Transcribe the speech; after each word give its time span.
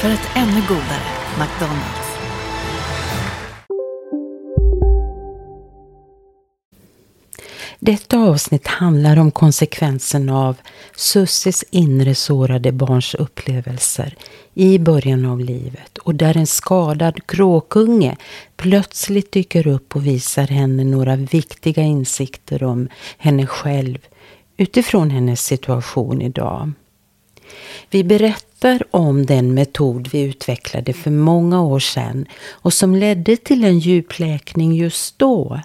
För 0.00 0.08
ett 0.08 0.28
ännu 0.36 0.60
godare 0.68 1.08
McDonalds. 1.38 2.08
Detta 7.78 8.18
avsnitt 8.18 8.66
handlar 8.66 9.18
om 9.18 9.30
konsekvensen 9.30 10.28
av 10.28 10.56
Sussis 10.96 11.64
inre 11.70 12.14
sårade 12.14 12.72
barns 12.72 13.14
upplevelser 13.14 14.16
i 14.54 14.78
början 14.78 15.24
av 15.24 15.40
livet 15.40 15.98
och 15.98 16.14
där 16.14 16.36
en 16.36 16.46
skadad 16.46 17.26
kråkunge 17.26 18.16
plötsligt 18.56 19.32
dyker 19.32 19.66
upp 19.66 19.96
och 19.96 20.06
visar 20.06 20.46
henne 20.46 20.84
några 20.84 21.16
viktiga 21.16 21.82
insikter 21.82 22.62
om 22.62 22.88
henne 23.18 23.46
själv 23.46 23.98
utifrån 24.56 25.10
hennes 25.10 25.40
situation 25.44 26.22
idag. 26.22 26.72
Vi 27.90 28.04
berättar 28.04 28.82
om 28.90 29.26
den 29.26 29.54
metod 29.54 30.08
vi 30.12 30.20
utvecklade 30.20 30.92
för 30.92 31.10
många 31.10 31.62
år 31.62 31.80
sedan 31.80 32.26
och 32.50 32.72
som 32.72 32.96
ledde 32.96 33.36
till 33.36 33.64
en 33.64 33.78
djupläkning 33.78 34.74
just 34.74 35.18
då. 35.18 35.60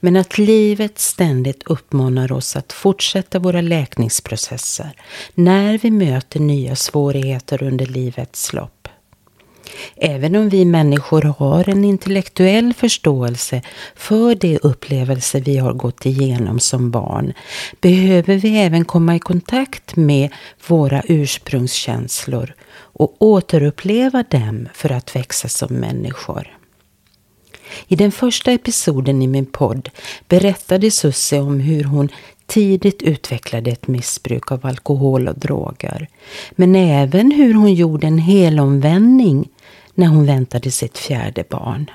Men 0.00 0.16
att 0.16 0.38
livet 0.38 0.98
ständigt 0.98 1.62
uppmanar 1.66 2.32
oss 2.32 2.56
att 2.56 2.72
fortsätta 2.72 3.38
våra 3.38 3.60
läkningsprocesser 3.60 4.92
när 5.34 5.78
vi 5.78 5.90
möter 5.90 6.40
nya 6.40 6.76
svårigheter 6.76 7.62
under 7.62 7.86
livets 7.86 8.52
lopp. 8.52 8.75
Även 9.96 10.36
om 10.36 10.48
vi 10.48 10.64
människor 10.64 11.22
har 11.22 11.68
en 11.68 11.84
intellektuell 11.84 12.74
förståelse 12.74 13.62
för 13.94 14.34
de 14.34 14.58
upplevelser 14.62 15.40
vi 15.40 15.56
har 15.56 15.72
gått 15.72 16.06
igenom 16.06 16.60
som 16.60 16.90
barn 16.90 17.32
behöver 17.80 18.36
vi 18.36 18.58
även 18.58 18.84
komma 18.84 19.16
i 19.16 19.18
kontakt 19.18 19.96
med 19.96 20.30
våra 20.66 21.02
ursprungskänslor 21.08 22.54
och 22.76 23.16
återuppleva 23.18 24.24
dem 24.30 24.68
för 24.74 24.92
att 24.92 25.16
växa 25.16 25.48
som 25.48 25.74
människor. 25.74 26.56
I 27.88 27.96
den 27.96 28.12
första 28.12 28.52
episoden 28.52 29.22
i 29.22 29.26
min 29.26 29.46
podd 29.46 29.90
berättade 30.28 30.90
Susse 30.90 31.40
om 31.40 31.60
hur 31.60 31.84
hon 31.84 32.08
tidigt 32.46 33.02
utvecklade 33.02 33.70
ett 33.70 33.88
missbruk 33.88 34.52
av 34.52 34.66
alkohol 34.66 35.28
och 35.28 35.38
droger. 35.38 36.08
Men 36.50 36.76
även 36.76 37.30
hur 37.30 37.54
hon 37.54 37.74
gjorde 37.74 38.06
en 38.06 38.18
helomvändning 38.18 39.48
när 39.96 40.06
hon 40.06 40.26
väntade 40.26 40.70
sitt 40.70 40.98
fjärde 40.98 41.44
barn. 41.50 41.90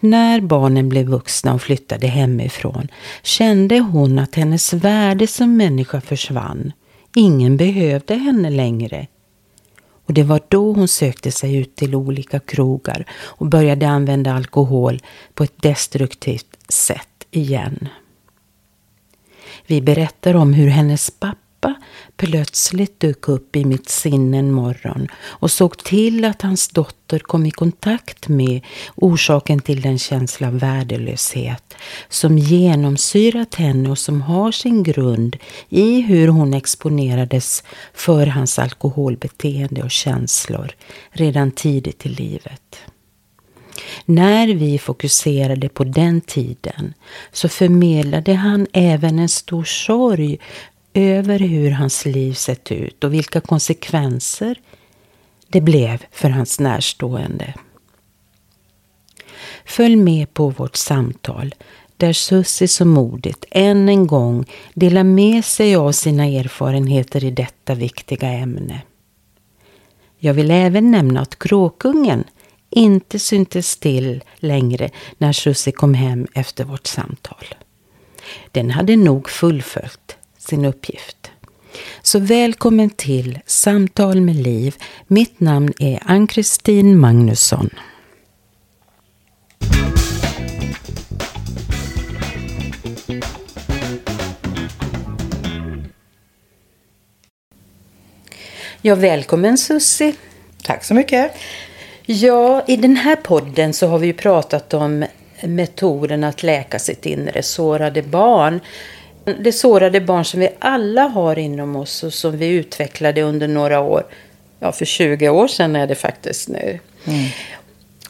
När 0.00 0.40
barnen 0.40 0.88
blev 0.88 1.06
vuxna 1.06 1.54
och 1.54 1.62
flyttade 1.62 2.06
hemifrån 2.06 2.88
kände 3.22 3.78
hon 3.78 4.18
att 4.18 4.34
hennes 4.34 4.72
värde 4.72 5.26
som 5.26 5.56
människa 5.56 6.00
försvann. 6.00 6.72
Ingen 7.14 7.56
behövde 7.56 8.14
henne 8.14 8.50
längre. 8.50 9.06
Och 10.06 10.14
det 10.14 10.22
var 10.22 10.40
då 10.48 10.72
hon 10.72 10.88
sökte 10.88 11.32
sig 11.32 11.56
ut 11.56 11.76
till 11.76 11.94
olika 11.94 12.40
krogar 12.40 13.06
och 13.12 13.46
började 13.46 13.88
använda 13.88 14.34
alkohol 14.34 15.00
på 15.34 15.44
ett 15.44 15.62
destruktivt 15.62 16.56
sätt 16.68 17.26
igen. 17.30 17.88
Vi 19.66 19.80
berättar 19.80 20.36
om 20.36 20.54
hur 20.54 20.68
hennes 20.68 21.10
pappa 21.10 21.41
pappa 21.62 21.74
plötsligt 22.16 23.00
dök 23.00 23.28
upp 23.28 23.56
i 23.56 23.64
mitt 23.64 23.88
sinne 23.88 24.38
en 24.38 24.52
morgon 24.52 25.08
och 25.24 25.50
såg 25.50 25.78
till 25.78 26.24
att 26.24 26.42
hans 26.42 26.68
dotter 26.68 27.18
kom 27.18 27.46
i 27.46 27.50
kontakt 27.50 28.28
med 28.28 28.60
orsaken 28.94 29.60
till 29.60 29.80
den 29.80 29.98
känsla 29.98 30.48
av 30.48 30.58
värdelöshet 30.58 31.74
som 32.08 32.38
genomsyrat 32.38 33.54
henne 33.54 33.90
och 33.90 33.98
som 33.98 34.22
har 34.22 34.52
sin 34.52 34.82
grund 34.82 35.36
i 35.68 36.00
hur 36.00 36.28
hon 36.28 36.54
exponerades 36.54 37.62
för 37.94 38.26
hans 38.26 38.58
alkoholbeteende 38.58 39.82
och 39.82 39.90
känslor 39.90 40.70
redan 41.12 41.50
tidigt 41.50 42.06
i 42.06 42.08
livet. 42.08 42.76
När 44.04 44.54
vi 44.54 44.78
fokuserade 44.78 45.68
på 45.68 45.84
den 45.84 46.20
tiden 46.20 46.94
så 47.32 47.48
förmedlade 47.48 48.34
han 48.34 48.66
även 48.72 49.18
en 49.18 49.28
stor 49.28 49.64
sorg 49.64 50.38
över 50.94 51.38
hur 51.38 51.70
hans 51.70 52.04
liv 52.04 52.32
sett 52.32 52.72
ut 52.72 53.04
och 53.04 53.14
vilka 53.14 53.40
konsekvenser 53.40 54.60
det 55.48 55.60
blev 55.60 56.04
för 56.10 56.30
hans 56.30 56.60
närstående. 56.60 57.54
Följ 59.64 59.96
med 59.96 60.34
på 60.34 60.48
vårt 60.48 60.76
samtal 60.76 61.54
där 61.96 62.12
Sussi 62.12 62.68
så 62.68 62.84
modigt 62.84 63.44
än 63.50 63.88
en 63.88 64.06
gång 64.06 64.44
delar 64.74 65.04
med 65.04 65.44
sig 65.44 65.76
av 65.76 65.92
sina 65.92 66.26
erfarenheter 66.26 67.24
i 67.24 67.30
detta 67.30 67.74
viktiga 67.74 68.28
ämne. 68.28 68.82
Jag 70.18 70.34
vill 70.34 70.50
även 70.50 70.90
nämna 70.90 71.20
att 71.20 71.38
kråkungen 71.38 72.24
inte 72.70 73.18
syntes 73.18 73.76
till 73.76 74.24
längre 74.36 74.90
när 75.18 75.32
Sussi 75.32 75.72
kom 75.72 75.94
hem 75.94 76.26
efter 76.34 76.64
vårt 76.64 76.86
samtal. 76.86 77.44
Den 78.50 78.70
hade 78.70 78.96
nog 78.96 79.30
fullföljt 79.30 80.16
sin 80.48 80.64
uppgift. 80.64 81.30
Så 82.02 82.18
välkommen 82.18 82.90
till 82.90 83.38
Samtal 83.46 84.20
med 84.20 84.36
Liv. 84.36 84.74
Mitt 85.06 85.40
namn 85.40 85.72
är 85.78 86.02
Ann-Kristin 86.06 86.98
Magnusson. 86.98 87.70
Ja, 98.84 98.94
välkommen 98.94 99.58
Sussi. 99.58 100.14
Tack 100.62 100.84
så 100.84 100.94
mycket. 100.94 101.32
Ja, 102.06 102.64
i 102.66 102.76
den 102.76 102.96
här 102.96 103.16
podden 103.16 103.72
så 103.72 103.86
har 103.86 103.98
vi 103.98 104.12
pratat 104.12 104.74
om 104.74 105.04
metoden 105.42 106.24
att 106.24 106.42
läka 106.42 106.78
sitt 106.78 107.06
inre 107.06 107.42
sårade 107.42 108.02
barn. 108.02 108.60
Det 109.24 109.52
sårade 109.52 110.00
barn 110.00 110.24
som 110.24 110.40
vi 110.40 110.48
alla 110.58 111.02
har 111.02 111.38
inom 111.38 111.76
oss 111.76 112.02
och 112.02 112.14
som 112.14 112.36
vi 112.36 112.46
utvecklade 112.46 113.22
under 113.22 113.48
några 113.48 113.80
år. 113.80 114.06
Ja, 114.58 114.72
för 114.72 114.84
20 114.84 115.28
år 115.28 115.48
sedan 115.48 115.76
är 115.76 115.86
det 115.86 115.94
faktiskt 115.94 116.48
nu. 116.48 116.78
Mm. 117.04 117.28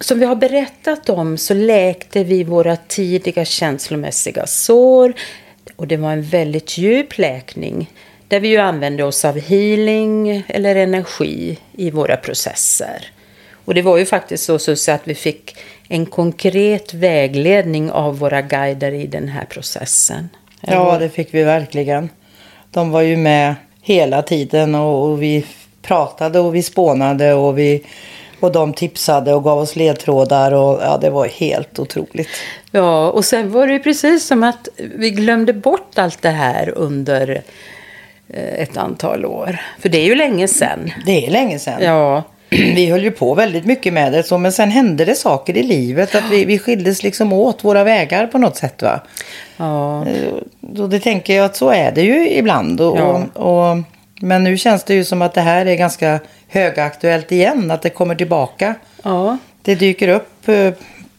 Som 0.00 0.20
vi 0.20 0.26
har 0.26 0.36
berättat 0.36 1.08
om 1.08 1.38
så 1.38 1.54
läkte 1.54 2.24
vi 2.24 2.44
våra 2.44 2.76
tidiga 2.76 3.44
känslomässiga 3.44 4.46
sår. 4.46 5.12
Och 5.76 5.86
det 5.86 5.96
var 5.96 6.12
en 6.12 6.22
väldigt 6.22 6.78
djup 6.78 7.18
läkning. 7.18 7.90
Där 8.28 8.40
vi 8.40 8.48
ju 8.48 8.58
använde 8.58 9.04
oss 9.04 9.24
av 9.24 9.38
healing 9.38 10.44
eller 10.48 10.76
energi 10.76 11.58
i 11.72 11.90
våra 11.90 12.16
processer. 12.16 13.12
Och 13.64 13.74
det 13.74 13.82
var 13.82 13.98
ju 13.98 14.04
faktiskt 14.04 14.44
så, 14.44 14.58
så 14.58 14.92
att 14.92 15.08
vi 15.08 15.14
fick 15.14 15.56
en 15.88 16.06
konkret 16.06 16.94
vägledning 16.94 17.90
av 17.90 18.18
våra 18.18 18.42
guider 18.42 18.92
i 18.92 19.06
den 19.06 19.28
här 19.28 19.44
processen. 19.44 20.28
Ja, 20.66 20.98
det 20.98 21.08
fick 21.08 21.34
vi 21.34 21.42
verkligen. 21.42 22.08
De 22.70 22.90
var 22.90 23.00
ju 23.00 23.16
med 23.16 23.54
hela 23.82 24.22
tiden 24.22 24.74
och, 24.74 25.10
och 25.10 25.22
vi 25.22 25.46
pratade 25.82 26.40
och 26.40 26.54
vi 26.54 26.62
spånade 26.62 27.34
och 27.34 27.58
vi 27.58 27.82
och 28.40 28.52
de 28.52 28.72
tipsade 28.72 29.34
och 29.34 29.44
gav 29.44 29.58
oss 29.58 29.76
ledtrådar 29.76 30.52
och 30.52 30.80
ja, 30.82 30.98
det 31.00 31.10
var 31.10 31.26
helt 31.26 31.78
otroligt. 31.78 32.28
Ja, 32.70 33.10
och 33.10 33.24
sen 33.24 33.52
var 33.52 33.66
det 33.66 33.72
ju 33.72 33.78
precis 33.78 34.26
som 34.26 34.42
att 34.42 34.68
vi 34.76 35.10
glömde 35.10 35.52
bort 35.52 35.98
allt 35.98 36.22
det 36.22 36.30
här 36.30 36.72
under 36.76 37.42
eh, 38.28 38.54
ett 38.62 38.76
antal 38.76 39.26
år. 39.26 39.60
För 39.80 39.88
det 39.88 39.98
är 39.98 40.04
ju 40.04 40.14
länge 40.14 40.48
sedan. 40.48 40.92
Det 41.06 41.26
är 41.26 41.30
länge 41.30 41.58
sedan. 41.58 41.82
Ja. 41.82 42.22
Vi 42.74 42.90
höll 42.90 43.02
ju 43.04 43.10
på 43.10 43.34
väldigt 43.34 43.64
mycket 43.64 43.92
med 43.92 44.12
det 44.12 44.22
så, 44.22 44.38
men 44.38 44.52
sen 44.52 44.70
hände 44.70 45.04
det 45.04 45.14
saker 45.14 45.56
i 45.56 45.62
livet. 45.62 46.14
Att 46.14 46.30
vi, 46.30 46.44
vi 46.44 46.58
skildes 46.58 47.02
liksom 47.02 47.32
åt 47.32 47.64
våra 47.64 47.84
vägar 47.84 48.26
på 48.26 48.38
något 48.38 48.56
sätt 48.56 48.82
va. 48.82 49.00
Ja. 49.56 50.06
Eh, 50.06 50.80
och 50.82 50.88
det 50.88 51.00
tänker 51.00 51.36
jag 51.36 51.44
att 51.44 51.56
så 51.56 51.70
är 51.70 51.92
det 51.92 52.02
ju 52.02 52.30
ibland. 52.30 52.80
Och, 52.80 52.98
Ja. 52.98 53.24
och, 53.34 53.70
och, 53.70 53.76
men 54.20 54.44
nu 54.44 54.56
känns 54.58 54.84
det 54.84 54.94
ju 54.94 55.04
som 55.04 55.22
att 55.22 55.34
det 55.34 55.40
här 55.40 55.66
är 55.66 55.74
ganska 55.74 56.20
högaktuellt 56.48 57.32
igen. 57.32 57.70
Att 57.70 57.82
det 57.82 57.90
kommer 57.90 58.14
tillbaka. 58.14 58.74
Ja. 59.02 59.38
Det 59.62 59.74
dyker 59.74 60.08
upp 60.08 60.48
eh, 60.48 60.70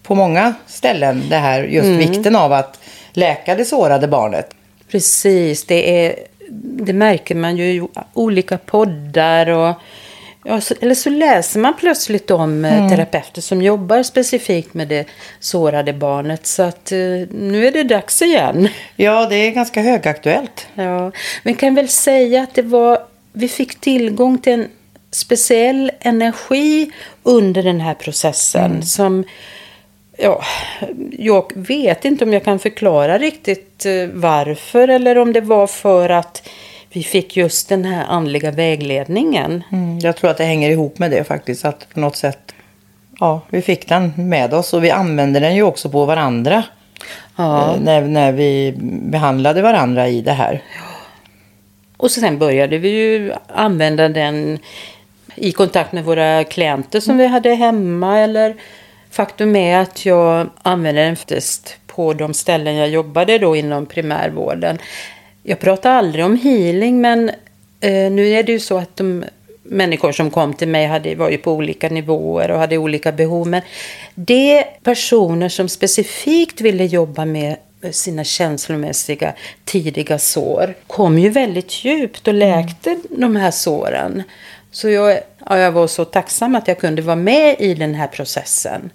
på 0.03 0.15
många 0.15 0.53
ställen 0.68 1.24
det 1.30 1.35
här 1.38 1.63
just 1.63 1.85
Mm. 1.85 1.97
vikten 1.97 2.35
av 2.35 2.53
att 2.53 2.80
läka 3.13 3.56
det 3.56 3.65
sårade 3.65 4.07
barnet. 4.07 4.50
Precis, 4.91 5.65
det, 5.65 6.06
är, 6.06 6.15
det 6.85 6.94
märker 6.94 7.35
man 7.35 7.57
ju 7.57 7.63
i 7.65 7.88
olika 8.13 8.57
poddar 8.57 9.50
och 9.50 9.74
ja, 10.45 10.62
så, 10.62 10.74
eller 10.81 10.95
så 10.95 11.10
läser 11.10 11.60
man 11.60 11.74
plötsligt 11.74 12.31
om 12.31 12.66
mm. 12.66 12.90
terapeuter 12.90 13.42
som 13.42 13.62
jobbar 13.62 14.04
specifikt 14.04 14.74
med 14.74 14.88
det 14.88 15.07
sårade 15.40 15.94
barnet. 15.94 16.48
Så 16.48 16.63
att 16.63 16.92
eh, 16.92 16.98
nu 17.31 17.68
är 17.68 17.72
det 17.72 17.84
dags 17.84 18.22
igen. 18.22 18.69
Ja, 18.95 19.25
det 19.30 19.36
är 19.36 19.51
ganska 19.51 19.81
högaktuellt. 19.81 20.68
Ja, 20.75 21.12
men 21.44 21.56
kan 21.56 21.75
väl 21.75 21.90
säga 21.90 22.44
att 22.44 22.54
det 22.54 22.62
var, 22.62 23.00
vi 23.34 23.48
fick 23.48 23.80
tillgång 23.80 24.38
till 24.38 24.54
en 24.54 24.68
speciell 25.12 25.92
energi 26.00 26.92
under 27.24 27.63
den 27.63 27.81
här 27.81 27.94
processen 27.94 28.84
som 28.84 29.24
Ja, 30.18 30.44
jag 31.12 31.51
vet 31.56 32.06
inte 32.06 32.25
om 32.25 32.34
jag 32.34 32.44
kan 32.44 32.60
förklara 32.60 33.18
riktigt 33.18 33.86
eh, 33.86 34.07
varför 34.13 34.88
eller 34.88 35.18
om 35.18 35.34
det 35.34 35.42
var 35.42 35.68
för 35.68 36.10
att 36.10 36.50
vi 36.94 37.04
fick 37.04 37.38
just 37.38 37.69
den 37.69 37.86
här 37.86 38.06
andliga 38.06 38.51
vägledningen. 38.51 39.63
Mm, 39.72 40.00
jag 40.00 40.16
tror 40.16 40.31
att 40.31 40.38
det 40.38 40.44
hänger 40.44 40.69
ihop 40.69 41.00
med 41.00 41.12
det 41.12 41.24
faktiskt. 41.24 41.66
Att 41.66 41.90
på 41.94 42.00
något 42.00 42.16
sätt, 42.16 42.56
ja, 43.19 43.42
vi 43.50 43.62
fick 43.62 43.88
den 43.90 44.13
med 44.18 44.54
oss 44.54 44.74
och 44.74 44.84
vi 44.84 44.92
använde 44.92 45.40
den 45.40 45.56
ju 45.56 45.63
också 45.63 45.90
på 45.90 46.06
varandra. 46.06 46.63
Ja. 47.36 47.74
eh, 47.74 47.81
När, 47.81 48.01
när 48.01 48.31
vi 48.31 48.74
behandlade 49.12 49.62
varandra 49.62 50.07
i 50.07 50.22
det 50.22 50.31
här. 50.31 50.62
Och 51.98 52.12
sen 52.12 52.40
började 52.40 52.78
vi 52.78 52.90
ju 52.90 53.34
använda 53.48 54.10
den 54.10 54.60
i 55.36 55.51
kontakt 55.51 55.92
med 55.92 56.04
våra 56.04 56.44
klienter 56.44 57.00
som 57.00 57.18
vi 57.18 57.28
hade 57.28 57.56
hemma. 57.56 58.19
Eller 58.19 58.56
faktum 59.12 59.56
är 59.56 59.80
att 59.80 60.06
jag 60.06 60.50
använde 60.62 61.04
den 61.04 61.13
oftast 61.13 61.78
på 61.88 62.13
de 62.13 62.34
ställen 62.34 62.75
jag 62.75 62.90
jobbade 62.90 63.38
då 63.38 63.56
inom 63.56 63.86
primärvården. 63.86 64.78
Jag 65.44 65.60
pratar 65.60 65.92
aldrig 65.92 66.25
om 66.25 66.38
healing 66.38 67.01
men 67.01 67.30
eh, 67.80 68.12
nu 68.12 68.30
är 68.30 68.44
det 68.44 68.51
ju 68.51 68.60
så 68.60 68.78
att 68.78 68.95
de 68.95 69.25
människor 69.63 70.12
som 70.12 70.31
kom 70.31 70.54
till 70.54 70.68
mig 70.68 70.86
hade, 70.86 71.16
var 71.16 71.30
ju 71.30 71.38
på 71.38 71.51
olika 71.51 71.90
nivåer 71.90 72.51
och 72.51 72.60
hade 72.60 72.78
olika 72.78 73.12
behov. 73.12 73.48
Men 73.48 73.62
det 74.16 74.66
personer 74.84 75.50
som 75.50 75.69
specifikt 75.69 76.62
ville 76.62 76.86
jobba 76.86 77.25
med 77.25 77.56
sina 77.92 78.24
känslomässiga 78.24 79.34
tidiga 79.66 80.19
sår 80.19 80.74
kom 80.88 81.19
ju 81.19 81.30
väldigt 81.30 81.86
djupt 81.86 82.28
och 82.28 82.34
läkte 82.34 83.00
de 83.10 83.36
här 83.36 83.51
såren. 83.51 84.24
Så 84.72 84.90
jag, 84.90 85.19
ja, 85.50 85.57
jag 85.57 85.72
var 85.72 85.88
så 85.88 86.06
tacksam 86.06 86.56
att 86.56 86.68
jag 86.68 86.80
kunde 86.80 87.01
vara 87.01 87.16
med 87.16 87.56
i 87.60 87.74
den 87.74 87.95
här 87.95 88.07
processen. 88.07 88.90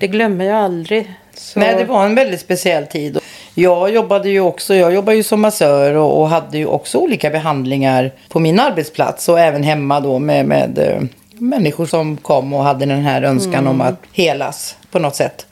Det 0.00 0.06
glömmer 0.06 0.44
jag 0.44 0.56
aldrig. 0.56 1.14
Så... 1.34 1.60
Nej, 1.60 1.74
det 1.76 1.84
var 1.84 2.06
en 2.06 2.14
väldigt 2.14 2.40
speciell 2.40 2.86
tid. 2.86 3.19
Jag 3.60 3.90
jobbade 3.90 4.28
ju 4.28 4.40
också, 4.40 4.74
jag 4.74 4.94
jobbade 4.94 5.16
ju 5.16 5.22
som 5.22 5.40
massör 5.40 5.94
och, 5.94 6.20
och 6.20 6.28
hade 6.28 6.58
ju 6.58 6.66
också 6.66 6.98
olika 6.98 7.30
behandlingar 7.30 8.12
på 8.28 8.38
min 8.38 8.60
arbetsplats 8.60 9.28
och 9.28 9.40
även 9.40 9.62
hemma 9.62 10.00
då 10.00 10.18
med, 10.18 10.46
med 10.46 10.78
eh, 10.78 11.02
människor 11.38 11.86
som 11.86 12.16
kom 12.16 12.52
och 12.52 12.62
hade 12.62 12.86
den 12.86 13.00
här 13.00 13.22
önskan 13.22 13.66
om 13.66 13.80
att 13.80 13.96
helas 14.12 14.76
på 14.90 14.98
något 14.98 15.16
sätt. 15.16 15.46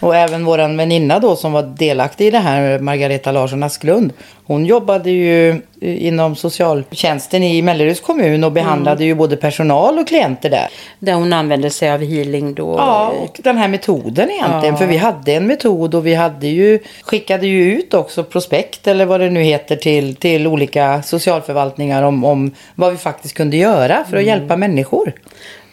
Och 0.00 0.16
även 0.16 0.44
våran 0.44 0.76
väninna 0.76 1.18
då 1.18 1.36
som 1.36 1.52
var 1.52 1.62
delaktig 1.62 2.26
i 2.26 2.30
det 2.30 2.38
här, 2.38 2.78
Margareta 2.78 3.32
Larsson 3.32 3.62
Asklund. 3.62 4.12
Hon 4.44 4.66
jobbade 4.66 5.10
ju 5.10 5.62
inom 5.80 6.36
socialtjänsten 6.36 7.42
i 7.42 7.62
Melleruds 7.62 8.00
kommun 8.00 8.44
och 8.44 8.52
behandlade 8.52 9.04
ju 9.04 9.14
både 9.14 9.36
personal 9.36 9.98
och 9.98 10.08
klienter 10.08 10.50
där. 10.50 10.68
Där 10.98 11.12
hon 11.12 11.32
använde 11.32 11.70
sig 11.70 11.92
av 11.92 12.00
healing 12.00 12.54
då. 12.54 12.74
Ja, 12.78 13.08
och 13.08 13.40
den 13.42 13.56
här 13.56 13.68
metoden 13.68 14.30
egentligen. 14.30 14.74
Ja. 14.74 14.76
För 14.76 14.86
vi 14.86 14.96
hade 14.96 15.32
en 15.32 15.46
metod 15.46 15.94
och 15.94 16.06
vi 16.06 16.14
hade 16.14 16.46
ju, 16.46 16.78
skickade 17.02 17.46
ju 17.46 17.74
ut 17.74 17.94
också 17.94 18.24
prospekt 18.24 18.86
eller 18.86 19.06
vad 19.06 19.20
det 19.20 19.30
nu 19.30 19.42
heter 19.42 19.76
till, 19.76 20.16
till 20.16 20.46
olika 20.46 21.02
socialförvaltningar 21.02 22.02
om, 22.02 22.24
om 22.24 22.54
vad 22.74 22.92
vi 22.92 22.98
faktiskt 22.98 23.34
kunde 23.34 23.56
göra 23.56 24.04
för 24.10 24.16
att 24.16 24.24
hjälpa 24.24 24.56
människor. 24.56 25.12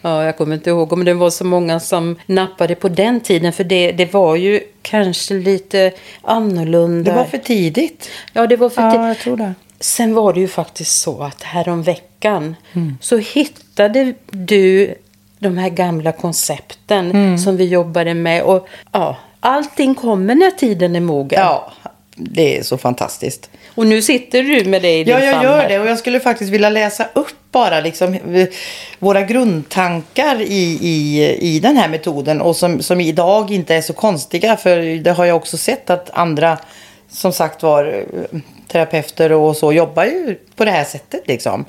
Ja, 0.07 0.23
jag 0.23 0.37
kommer 0.37 0.55
inte 0.55 0.69
ihåg 0.69 0.93
om 0.93 1.05
det 1.05 1.13
var 1.13 1.29
så 1.29 1.45
många 1.45 1.79
som 1.79 2.15
nappade 2.25 2.75
på 2.75 2.89
den 2.89 3.19
tiden. 3.21 3.53
För 3.53 3.63
det, 3.63 3.91
det 3.91 4.13
var 4.13 4.35
ju 4.35 4.61
kanske 4.81 5.33
lite 5.33 5.91
annorlunda. 6.21 7.11
Det 7.11 7.17
var 7.17 7.25
för 7.25 7.37
tidigt. 7.37 8.09
Ja, 8.33 8.47
det 8.47 8.55
var 8.55 8.69
för 8.69 8.81
Ja, 8.81 9.07
jag 9.07 9.17
tror 9.19 9.37
det. 9.37 9.53
Sen 9.79 10.13
var 10.13 10.33
det 10.33 10.39
ju 10.39 10.47
faktiskt 10.47 11.01
så 11.01 11.23
att 11.23 11.43
härom 11.43 11.83
veckan 11.83 12.55
Mm. 12.73 12.97
så 13.01 13.17
hittade 13.17 14.13
du 14.31 14.95
de 15.39 15.57
här 15.57 15.69
gamla 15.69 16.11
koncepten 16.11 17.11
Mm. 17.11 17.37
som 17.37 17.57
vi 17.57 17.65
jobbade 17.65 18.13
med. 18.13 18.43
Och 18.43 18.67
ja, 18.91 19.17
allting 19.39 19.95
kommer 19.95 20.35
när 20.35 20.51
tiden 20.51 20.95
är 20.95 20.99
mogen. 20.99 21.39
Ja, 21.39 21.71
det 22.17 22.57
är 22.57 22.63
så 22.63 22.77
fantastiskt. 22.77 23.49
Och 23.75 23.87
nu 23.87 24.01
sitter 24.01 24.43
du 24.43 24.65
med 24.65 24.81
det 24.81 24.99
i 24.99 25.03
din 25.03 25.13
Ja, 25.13 25.23
jag 25.25 25.43
gör 25.43 25.59
här. 25.59 25.69
det 25.69 25.79
och 25.79 25.87
jag 25.87 25.99
skulle 25.99 26.19
faktiskt 26.19 26.51
vilja 26.51 26.69
läsa 26.69 27.07
upp 27.13 27.35
bara 27.51 27.79
liksom 27.79 28.13
eh, 28.13 28.47
våra 28.99 29.21
grundtankar 29.21 30.41
i, 30.41 30.79
i, 30.81 31.37
i 31.41 31.59
den 31.59 31.77
här 31.77 31.87
metoden 31.87 32.41
och 32.41 32.55
som, 32.55 32.81
som 32.81 33.01
idag 33.01 33.51
inte 33.51 33.75
är 33.75 33.81
så 33.81 33.93
konstiga 33.93 34.57
för 34.57 35.03
det 35.03 35.11
har 35.11 35.25
jag 35.25 35.37
också 35.37 35.57
sett 35.57 35.89
att 35.89 36.09
andra 36.13 36.57
som 37.09 37.33
sagt 37.33 37.63
var 37.63 37.85
eh, 37.85 38.39
terapeuter 38.67 39.31
och 39.31 39.57
så 39.57 39.73
jobbar 39.73 40.05
ju 40.05 40.35
på 40.55 40.65
det 40.65 40.71
här 40.71 40.83
sättet 40.83 41.27
liksom. 41.27 41.65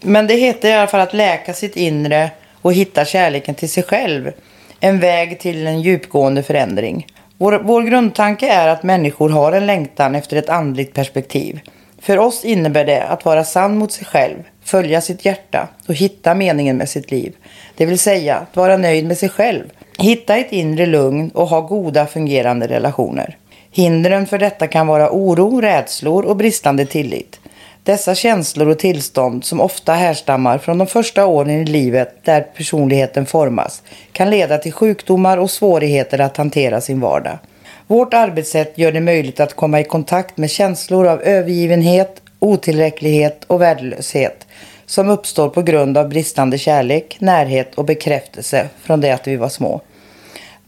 Men 0.00 0.26
det 0.26 0.34
heter 0.34 0.68
i 0.70 0.72
alla 0.72 0.86
fall 0.86 1.00
att 1.00 1.14
läka 1.14 1.54
sitt 1.54 1.76
inre 1.76 2.30
och 2.62 2.72
hitta 2.72 3.04
kärleken 3.04 3.54
till 3.54 3.70
sig 3.70 3.82
själv. 3.82 4.32
En 4.80 5.00
väg 5.00 5.40
till 5.40 5.66
en 5.66 5.80
djupgående 5.82 6.42
förändring. 6.42 7.06
Vår, 7.42 7.60
vår 7.64 7.82
grundtanke 7.82 8.48
är 8.48 8.68
att 8.68 8.82
människor 8.82 9.28
har 9.28 9.52
en 9.52 9.66
längtan 9.66 10.14
efter 10.14 10.36
ett 10.36 10.48
andligt 10.48 10.94
perspektiv. 10.94 11.60
För 12.00 12.18
oss 12.18 12.44
innebär 12.44 12.84
det 12.84 13.02
att 13.02 13.24
vara 13.24 13.44
sann 13.44 13.78
mot 13.78 13.92
sig 13.92 14.06
själv, 14.06 14.36
följa 14.64 15.00
sitt 15.00 15.24
hjärta 15.24 15.68
och 15.88 15.94
hitta 15.94 16.34
meningen 16.34 16.76
med 16.76 16.88
sitt 16.88 17.10
liv. 17.10 17.32
Det 17.76 17.86
vill 17.86 17.98
säga 17.98 18.36
att 18.36 18.56
vara 18.56 18.76
nöjd 18.76 19.06
med 19.06 19.18
sig 19.18 19.28
själv, 19.28 19.64
hitta 19.98 20.36
ett 20.36 20.52
inre 20.52 20.86
lugn 20.86 21.30
och 21.34 21.46
ha 21.46 21.60
goda 21.60 22.06
fungerande 22.06 22.66
relationer. 22.66 23.36
Hindren 23.70 24.26
för 24.26 24.38
detta 24.38 24.66
kan 24.66 24.86
vara 24.86 25.10
oro, 25.10 25.60
rädslor 25.60 26.24
och 26.24 26.36
bristande 26.36 26.86
tillit. 26.86 27.40
Dessa 27.84 28.14
känslor 28.14 28.68
och 28.68 28.78
tillstånd 28.78 29.44
som 29.44 29.60
ofta 29.60 29.92
härstammar 29.92 30.58
från 30.58 30.78
de 30.78 30.86
första 30.86 31.26
åren 31.26 31.50
i 31.50 31.64
livet 31.64 32.14
där 32.24 32.40
personligheten 32.40 33.26
formas 33.26 33.82
kan 34.12 34.30
leda 34.30 34.58
till 34.58 34.72
sjukdomar 34.72 35.38
och 35.38 35.50
svårigheter 35.50 36.18
att 36.18 36.36
hantera 36.36 36.80
sin 36.80 37.00
vardag. 37.00 37.38
Vårt 37.86 38.14
arbetssätt 38.14 38.78
gör 38.78 38.92
det 38.92 39.00
möjligt 39.00 39.40
att 39.40 39.56
komma 39.56 39.80
i 39.80 39.84
kontakt 39.84 40.36
med 40.36 40.50
känslor 40.50 41.06
av 41.06 41.22
övergivenhet, 41.22 42.22
otillräcklighet 42.38 43.44
och 43.46 43.60
värdelöshet 43.60 44.46
som 44.86 45.08
uppstår 45.08 45.48
på 45.48 45.62
grund 45.62 45.98
av 45.98 46.08
bristande 46.08 46.58
kärlek, 46.58 47.16
närhet 47.20 47.74
och 47.74 47.84
bekräftelse 47.84 48.68
från 48.82 49.00
det 49.00 49.10
att 49.10 49.26
vi 49.26 49.36
var 49.36 49.48
små. 49.48 49.80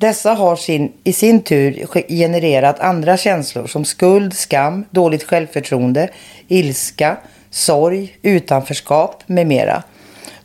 Dessa 0.02 0.32
har 0.32 0.56
sin, 0.56 0.92
i 1.04 1.12
sin 1.12 1.42
tur 1.42 1.86
genererat 2.08 2.80
andra 2.80 3.16
känslor 3.16 3.66
som 3.66 3.84
skuld, 3.84 4.34
skam, 4.34 4.84
dåligt 4.90 5.22
självförtroende, 5.22 6.08
ilska, 6.48 7.16
sorg, 7.50 8.16
utanförskap 8.22 9.22
med 9.26 9.46
mera. 9.46 9.82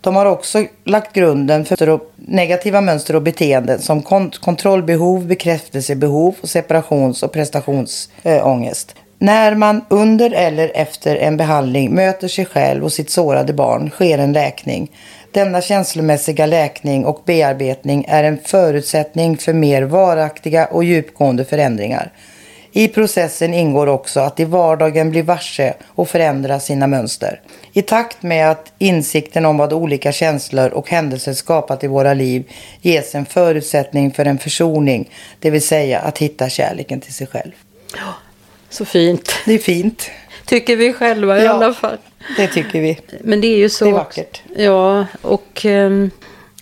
De 0.02 0.16
har 0.16 0.26
också 0.26 0.66
lagt 0.84 1.14
grunden 1.14 1.66
för 1.66 2.00
negativa 2.16 2.82
mönster 2.82 3.16
och 3.16 3.22
beteenden 3.22 3.80
som 3.80 4.02
kont- 4.02 4.40
kontrollbehov, 4.40 5.28
bekräftelsebehov 5.28 6.36
och 6.42 6.50
separations 6.50 7.24
och 7.24 7.32
prestationsångest. 7.32 8.96
När 9.20 9.56
man 9.56 9.86
under 9.90 10.32
eller 10.32 10.72
efter 10.76 11.16
en 11.16 11.38
behandling 11.38 11.96
möter 11.96 12.28
sig 12.28 12.46
själv 12.46 12.84
och 12.84 12.94
sitt 12.94 13.10
sårade 13.10 13.54
barn 13.54 13.90
sker 13.90 14.18
en 14.18 14.34
läkning. 14.34 14.92
Denna 15.38 15.62
känslomässiga 15.62 16.46
läkning 16.46 17.06
och 17.06 17.22
bearbetning 17.26 18.06
är 18.08 18.24
en 18.24 18.38
förutsättning 18.38 19.38
för 19.38 19.54
mer 19.54 19.82
varaktiga 19.84 20.66
och 20.66 20.84
djupgående 20.84 21.46
förändringar. 21.46 22.12
I 22.72 22.88
processen 22.88 23.54
ingår 23.54 23.88
också 23.88 24.20
att 24.20 24.40
i 24.40 24.46
vardagen 24.46 25.10
bli 25.10 25.22
varse 25.22 25.74
och 25.88 26.10
förändra 26.10 26.60
sina 26.60 26.88
mönster. 26.88 27.42
I 27.74 27.82
takt 27.82 28.24
med 28.24 28.52
att 28.52 28.74
insikten 28.78 29.46
om 29.46 29.58
vad 29.58 29.74
olika 29.74 30.12
känslor 30.12 30.70
och 30.70 30.90
händelser 30.90 31.34
skapat 31.34 31.84
i 31.84 31.88
våra 31.88 32.14
liv 32.14 32.44
ges 32.82 33.16
en 33.16 33.26
förutsättning 33.26 34.12
för 34.12 34.26
en 34.26 34.38
försoning, 34.38 35.10
det 35.40 35.50
vill 35.50 35.68
säga 35.68 36.00
att 36.00 36.18
hitta 36.18 36.50
kärleken 36.50 37.02
till 37.02 37.14
sig 37.14 37.28
själv. 37.28 37.52
Så 38.70 38.86
fint. 38.86 39.32
Det 39.46 39.54
är 39.54 39.58
fint. 39.58 40.12
Tycker 40.46 40.76
vi 40.76 40.94
själva 40.94 41.40
i 41.40 41.44
Ja. 41.46 41.52
alla 41.52 41.74
fall. 41.74 41.98
Det 42.38 42.48
tycker 42.48 42.82
vi. 42.82 43.00
Men 43.22 43.42
det 43.42 43.48
är 43.48 43.58
ju 43.58 43.70
så. 43.70 43.86
Det 43.86 43.92
är 43.92 43.94
vackert. 43.94 44.42
Ja, 44.56 45.06
och 45.22 45.66
ehm, 45.66 46.12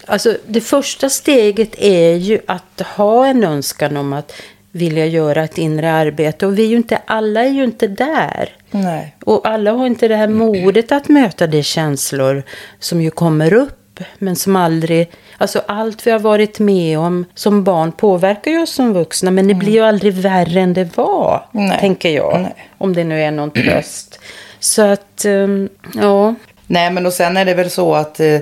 alltså 0.06 0.38
det 0.48 0.62
första 0.62 1.10
steget 1.10 1.76
är 1.78 2.16
ju 2.16 2.40
att 2.48 2.82
ha 2.82 3.28
en 3.28 3.44
önskan 3.44 3.98
om 3.98 4.14
att 4.14 4.34
vilja 4.72 5.06
göra 5.06 5.44
ett 5.44 5.58
inre 5.58 5.94
arbete. 5.94 6.46
Och 6.46 6.60
vi 6.60 6.64
är 6.64 6.68
ju 6.68 6.78
inte, 6.78 7.02
alla 7.06 7.44
är 7.44 7.50
ju 7.50 7.64
inte 7.64 7.88
där. 7.88 8.50
Nej. 8.72 9.16
Och 9.26 9.48
alla 9.48 9.72
har 9.72 9.88
inte 9.88 10.08
det 10.08 10.16
här 10.16 10.28
modet 10.28 10.92
att 10.92 11.10
möta 11.10 11.48
de 11.48 11.64
känslor 11.64 12.44
som 12.80 13.02
ju 13.02 13.10
kommer 13.12 13.54
upp. 13.54 13.82
Men 14.18 14.36
som 14.36 14.56
aldrig, 14.56 15.12
alltså 15.38 15.62
allt 15.68 16.08
vi 16.08 16.12
har 16.12 16.20
varit 16.20 16.60
med 16.60 17.00
om 17.00 17.26
som 17.36 17.64
barn 17.64 17.92
påverkar 17.92 18.52
ju 18.52 18.62
oss 18.62 18.74
som 18.74 18.94
vuxna. 18.94 19.32
Men 19.32 19.48
det 19.48 19.54
blir 19.54 19.72
ju 19.72 19.82
aldrig 19.82 20.14
värre 20.14 20.62
än 20.62 20.74
det 20.74 20.98
var, 20.98 21.46
Nej. 21.52 21.80
tänker 21.80 22.10
jag. 22.10 22.42
Nej. 22.42 22.70
Om 22.78 22.94
det 22.94 23.04
nu 23.04 23.22
är 23.22 23.32
någon 23.32 23.52
tröst. 23.52 24.20
Så 24.66 24.82
att, 24.82 25.26
um, 25.26 25.70
ja. 25.94 26.36
Nej, 26.68 26.92
men 26.92 27.06
och 27.06 27.14
sen 27.14 27.38
är 27.38 27.46
det 27.46 27.54
väl 27.54 27.70
så 27.70 27.96
att 27.96 28.20
eh, 28.20 28.40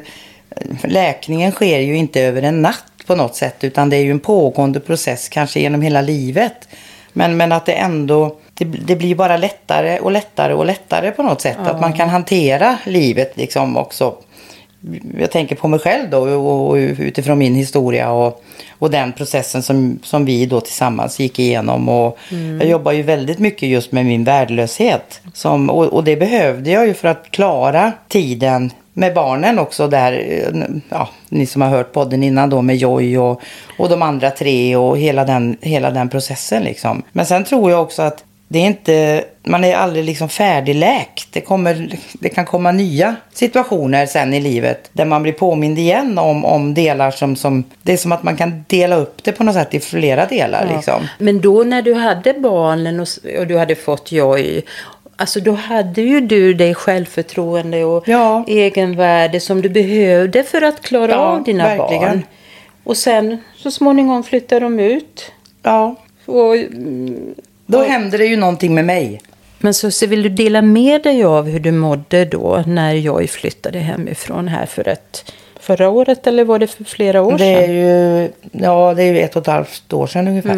läkningen 0.84 1.52
sker 1.52 1.80
ju 1.80 1.96
inte 1.96 2.22
över 2.22 2.42
en 2.42 2.62
natt 2.62 2.84
på 3.08 3.16
något 3.16 3.36
sätt. 3.36 3.64
Utan 3.64 3.90
det 3.90 3.98
är 3.98 4.02
ju 4.02 4.12
en 4.12 4.20
pågående 4.20 4.80
process 4.80 5.30
kanske 5.30 5.60
genom 5.60 5.82
hela 5.82 6.02
livet. 6.02 6.68
Men, 7.14 7.38
men 7.38 7.52
att 7.52 7.66
det 7.66 7.74
ändå, 7.74 8.38
det, 8.54 8.66
det 8.66 8.96
blir 8.96 9.16
bara 9.16 9.38
lättare 9.38 10.00
och 10.00 10.12
lättare 10.12 10.54
och 10.54 10.66
lättare 10.66 11.12
på 11.12 11.24
något 11.24 11.42
sätt. 11.42 11.58
Att 11.60 11.82
man 11.82 11.94
kan 11.94 12.10
hantera 12.10 12.78
livet 12.86 13.38
liksom 13.38 13.78
också. 13.78 14.16
Jag 15.20 15.32
tänker 15.32 15.56
på 15.56 15.68
mig 15.68 15.80
själv 15.80 16.10
då 16.10 16.20
och, 16.20 16.76
utifrån 16.76 17.38
min 17.38 17.56
historia 17.56 18.12
och, 18.12 18.44
och 18.80 18.92
den 18.92 19.14
processen 19.14 19.64
som, 19.64 20.00
som 20.04 20.26
vi 20.26 20.46
då 20.46 20.62
tillsammans 20.62 21.20
gick 21.20 21.40
igenom. 21.40 21.90
Och 21.90 22.18
Jag 22.60 22.70
jobbar 22.70 22.92
ju 22.92 23.02
väldigt 23.02 23.40
mycket 23.40 23.70
just 23.70 23.92
med 23.92 24.06
min 24.06 24.24
värdelöshet. 24.24 25.22
Som, 25.34 25.70
och, 25.70 25.86
och 25.86 26.04
det 26.04 26.16
behövde 26.16 26.72
jag 26.72 26.88
ju 26.88 26.94
för 26.94 27.08
att 27.08 27.32
klara 27.32 27.92
tiden 28.08 28.72
med 28.94 29.14
barnen 29.14 29.60
också 29.60 29.88
där, 29.88 30.42
ja, 30.90 31.10
ni 31.30 31.46
som 31.46 31.62
har 31.62 31.70
hört 31.70 31.92
podden 31.94 32.24
innan 32.24 32.50
då 32.50 32.62
med 32.62 32.76
Joy 32.76 33.18
och, 33.18 33.42
och 33.78 33.90
de 33.90 34.02
andra 34.02 34.32
tre 34.32 34.76
och 34.76 34.98
hela 34.98 35.26
den, 35.26 35.58
hela 35.62 35.92
den 35.92 36.10
processen 36.10 36.64
liksom. 36.64 37.04
Men 37.12 37.26
sen 37.26 37.44
tror 37.44 37.72
jag 37.72 37.82
också 37.82 38.02
att 38.02 38.24
det 38.54 38.60
är 38.60 38.66
inte, 38.68 39.24
man 39.44 39.64
är 39.64 39.76
aldrig 39.76 40.06
liksom 40.06 40.30
färdigläkt. 40.30 41.28
Det, 41.32 41.42
kommer, 41.42 41.98
det 42.14 42.30
kan 42.30 42.46
komma 42.46 42.72
nya 42.72 43.16
situationer 43.34 44.06
sen 44.06 44.34
i 44.34 44.42
livet 44.42 44.90
där 44.94 45.06
man 45.06 45.24
blir 45.24 45.34
påmind 45.34 45.80
igen 45.80 46.18
om, 46.18 46.46
om 46.46 46.74
delar 46.74 47.12
som, 47.12 47.36
som, 47.36 47.64
det 47.82 47.94
är 47.94 47.98
som 47.98 48.12
att 48.12 48.24
man 48.24 48.38
kan 48.38 48.64
dela 48.68 48.96
upp 48.96 49.24
det 49.24 49.32
på 49.32 49.44
något 49.44 49.56
sätt 49.56 49.74
i 49.74 49.80
flera 49.80 50.26
delar 50.26 50.72
liksom. 50.76 51.08
Men 51.20 51.42
då 51.42 51.64
när 51.64 51.82
du 51.82 51.94
hade 51.94 52.34
barnen 52.34 53.00
och, 53.00 53.08
och 53.40 53.48
du 53.48 53.58
hade 53.58 53.76
fått 53.76 54.12
Joy. 54.12 54.62
Alltså 55.16 55.40
då 55.40 55.52
hade 55.52 56.02
ju 56.02 56.22
du 56.22 56.54
det 56.54 56.74
självförtroende 56.74 57.84
och 57.84 58.08
Ja. 58.08 58.44
egenvärde 58.48 59.40
som 59.40 59.62
du 59.62 59.70
behövde 59.70 60.44
för 60.44 60.62
att 60.62 60.82
klara 60.82 61.12
Ja, 61.12 61.18
av 61.18 61.44
dina 61.44 61.64
verkligen. 61.64 62.02
barn. 62.04 62.24
Och 62.84 62.98
sen 62.98 63.38
så 63.58 63.72
småningom 63.72 64.24
flyttar 64.24 64.60
de 64.60 64.80
ut. 64.80 65.32
Ja, 65.64 65.96
Och, 66.26 66.56
mm, 67.70 67.82
då 67.82 67.84
händer 67.84 68.18
det 68.18 68.26
ju 68.26 68.38
någonting 68.38 68.74
med 68.74 68.86
mig. 68.86 69.22
men 69.60 69.74
så, 69.74 70.08
vill 70.08 70.24
du 70.24 70.30
dela 70.30 70.62
med 70.62 71.04
dig 71.04 71.24
av 71.24 71.48
hur 71.48 71.60
du 71.60 71.72
mådde 71.72 72.26
då 72.26 72.64
när 72.68 72.94
jag 72.94 73.30
flyttade 73.30 73.80
hemifrån 73.80 74.48
här 74.48 74.66
för 74.66 74.88
ett, 74.88 75.32
förra 75.60 75.90
året 75.90 76.28
eller 76.28 76.44
var 76.44 76.60
det 76.60 76.68
för 76.68 76.84
flera 76.84 77.22
år 77.22 77.38
Det 77.38 77.46
är 77.46 77.62
sedan? 77.62 77.76
ju, 77.76 78.30
ja, 78.52 78.94
det 78.94 79.04
är 79.04 79.14
ju 79.14 79.20
ett 79.20 79.36
och 79.36 79.42
ett 79.42 79.48
halvt 79.48 79.94
år 79.94 80.08
sedan 80.08 80.28
ungefär. 80.28 80.56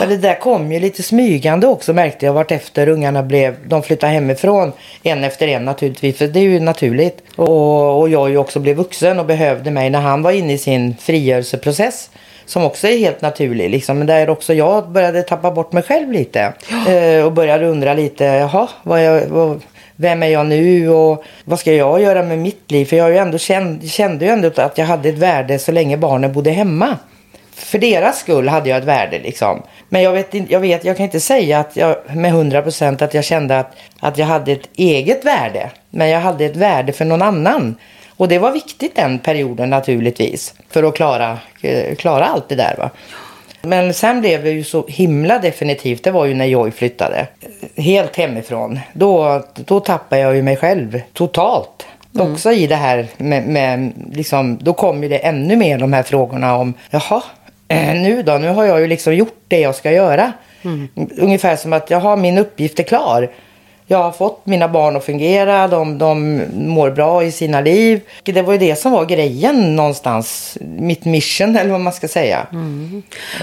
Ja, 0.00 0.06
det 0.06 0.16
där 0.16 0.40
kom 0.40 0.72
ju 0.72 0.80
lite 0.80 1.02
smygande 1.02 1.66
också 1.66 1.92
märkte 1.92 2.26
jag 2.26 2.32
vart 2.32 2.50
efter 2.50 2.88
ungarna 2.88 3.22
blev, 3.22 3.56
de 3.68 3.82
flyttade 3.82 4.12
hemifrån 4.12 4.72
en 5.02 5.24
efter 5.24 5.48
en 5.48 5.64
naturligtvis, 5.64 6.18
för 6.18 6.26
det 6.26 6.40
är 6.40 6.44
ju 6.44 6.60
naturligt. 6.60 7.22
Och, 7.36 8.00
och 8.00 8.08
jag 8.08 8.30
ju 8.30 8.36
också 8.36 8.60
blev 8.60 8.76
vuxen 8.76 9.18
och 9.18 9.26
behövde 9.26 9.70
mig 9.70 9.90
när 9.90 10.00
han 10.00 10.22
var 10.22 10.32
inne 10.32 10.52
i 10.52 10.58
sin 10.58 10.96
frigörelseprocess. 10.96 12.10
Som 12.46 12.64
också 12.64 12.88
är 12.88 12.98
helt 12.98 13.22
naturlig 13.22 13.70
liksom. 13.70 13.98
Men 13.98 14.06
där 14.06 14.30
också 14.30 14.54
jag 14.54 14.88
började 14.90 15.22
tappa 15.22 15.50
bort 15.50 15.72
mig 15.72 15.82
själv 15.82 16.12
lite. 16.12 16.52
Eh, 16.88 17.24
och 17.24 17.32
började 17.32 17.66
undra 17.66 17.94
lite, 17.94 18.24
jaha, 18.24 18.68
vad 18.82 19.04
jag, 19.04 19.26
vad, 19.26 19.60
vem 19.96 20.22
är 20.22 20.26
jag 20.26 20.46
nu 20.46 20.88
och 20.88 21.24
vad 21.44 21.58
ska 21.58 21.72
jag 21.72 22.00
göra 22.00 22.22
med 22.22 22.38
mitt 22.38 22.70
liv? 22.70 22.84
För 22.84 22.96
jag 22.96 23.10
ju 23.10 23.16
ändå 23.16 23.38
känd, 23.38 23.90
kände 23.90 24.24
ju 24.24 24.30
ändå 24.30 24.50
att 24.56 24.78
jag 24.78 24.86
hade 24.86 25.08
ett 25.08 25.18
värde 25.18 25.58
så 25.58 25.72
länge 25.72 25.96
barnen 25.96 26.32
bodde 26.32 26.50
hemma. 26.50 26.98
För 27.54 27.78
deras 27.78 28.18
skull 28.18 28.48
hade 28.48 28.68
jag 28.68 28.78
ett 28.78 28.84
värde 28.84 29.18
liksom. 29.18 29.62
Men 29.88 30.02
jag 30.02 30.12
vet, 30.12 30.50
jag 30.50 30.60
vet, 30.60 30.84
jag 30.84 30.96
kan 30.96 31.04
inte 31.04 31.20
säga 31.20 31.58
att 31.58 31.76
jag 31.76 31.96
med 32.16 32.32
100% 32.32 33.04
att 33.04 33.14
jag 33.14 33.24
kände 33.24 33.58
att, 33.58 33.76
att 34.00 34.18
jag 34.18 34.26
hade 34.26 34.52
ett 34.52 34.68
eget 34.76 35.24
värde. 35.24 35.70
Men 35.90 36.08
jag 36.08 36.20
hade 36.20 36.44
ett 36.44 36.56
värde 36.56 36.92
för 36.92 37.04
någon 37.04 37.22
annan. 37.22 37.76
Och 38.16 38.28
det 38.28 38.38
var 38.38 38.52
viktigt 38.52 38.96
den 38.96 39.18
perioden 39.18 39.70
naturligtvis. 39.70 40.54
För 40.70 40.82
att 40.82 40.94
klara, 40.94 41.38
eh, 41.62 41.94
klara 41.94 42.24
allt 42.24 42.48
det 42.48 42.54
där 42.54 42.74
va. 42.78 42.90
Men 43.62 43.94
sen 43.94 44.20
blev 44.20 44.44
det 44.44 44.50
ju 44.50 44.64
så 44.64 44.84
himla 44.88 45.38
definitivt. 45.38 46.04
Det 46.04 46.10
var 46.10 46.24
ju 46.24 46.34
när 46.34 46.44
Joy 46.44 46.70
flyttade. 46.70 47.26
Helt 47.76 48.16
hemifrån. 48.16 48.80
Då, 48.92 49.42
då 49.54 49.80
tappade 49.80 50.20
jag 50.20 50.36
ju 50.36 50.42
mig 50.42 50.56
själv 50.56 51.00
totalt. 51.12 51.86
Också 52.18 52.52
i 52.52 52.66
det 52.66 52.76
här 52.76 53.06
med, 53.16 53.46
med 53.46 53.92
liksom, 54.12 54.58
då 54.60 54.72
kom 54.72 55.02
ju 55.02 55.08
det 55.08 55.18
ännu 55.18 55.56
mer 55.56 55.78
de 55.78 55.92
här 55.92 56.02
frågorna 56.02 56.56
om, 56.56 56.74
jaha, 56.90 57.22
eh, 57.68 57.94
nu 57.94 58.22
då, 58.22 58.32
nu 58.32 58.48
har 58.48 58.64
jag 58.64 58.80
ju 58.80 58.86
liksom 58.86 59.14
gjort 59.14 59.38
det 59.48 59.60
jag 59.60 59.74
ska 59.74 59.92
göra. 59.92 60.32
Ungefär 61.18 61.56
som 61.56 61.72
att, 61.72 61.90
jaha, 61.90 62.16
min 62.16 62.38
uppgift 62.38 62.78
är 62.78 62.82
klar. 62.82 63.30
Jag 63.86 63.98
har 63.98 64.12
fått 64.12 64.46
mina 64.46 64.68
barn 64.68 64.96
att 64.96 65.04
fungera, 65.04 65.68
de, 65.68 65.98
de 65.98 66.42
mår 66.54 66.90
bra 66.90 67.24
i 67.24 67.32
sina 67.32 67.60
liv. 67.60 68.00
Det 68.22 68.42
var 68.42 68.52
ju 68.52 68.58
det 68.58 68.76
som 68.76 68.92
var 68.92 69.04
grejen 69.04 69.76
någonstans, 69.76 70.58
mitt 70.60 71.04
mission 71.04 71.56
eller 71.56 71.70
vad 71.70 71.80
man 71.80 71.92
ska 71.92 72.08
säga. 72.08 72.46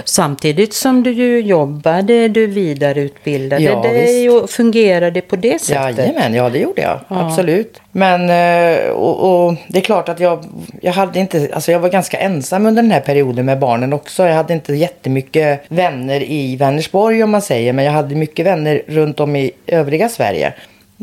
Samtidigt 0.06 0.74
som 0.74 1.04
du 1.04 1.12
ju 1.12 1.42
jobbade, 1.42 2.28
du 2.28 2.48
vidareutbildade 2.48 3.64
Ja, 3.64 3.82
dig 3.82 4.30
och 4.30 4.50
fungerade 4.50 5.22
på 5.22 5.36
det 5.36 5.62
sättet. 5.62 5.98
Jajamän, 5.98 6.34
ja 6.34 6.50
det 6.50 6.60
gjorde 6.60 6.82
jag. 6.82 7.00
Absolut. 7.08 7.82
Men 7.92 8.30
eh, 8.30 8.90
och, 8.90 9.46
och 9.46 9.56
det 9.68 9.80
är 9.80 9.84
klart 9.84 10.10
att 10.10 10.20
jag, 10.20 10.46
jag 10.82 10.94
hade 10.94 11.20
inte, 11.20 11.50
alltså 11.54 11.72
jag 11.72 11.80
var 11.80 11.90
ganska 11.90 12.18
ensam 12.18 12.66
under 12.66 12.82
den 12.82 12.92
här 12.92 13.00
perioden 13.00 13.46
med 13.46 13.60
barnen 13.60 13.94
också. 13.94 14.28
Jag 14.28 14.36
hade 14.36 14.54
inte 14.54 14.74
jättemycket 14.74 15.62
vänner 15.68 16.24
i 16.24 16.56
Vänersborg 16.56 17.24
om 17.24 17.32
man 17.32 17.42
säger. 17.42 17.74
Men 17.74 17.86
jag 17.86 17.92
hade 17.92 18.16
mycket 18.16 18.46
vänner 18.46 18.82
runt 18.88 19.20
om 19.20 19.36
i 19.36 19.52
övriga 19.68 20.10
Sverige. 20.10 20.31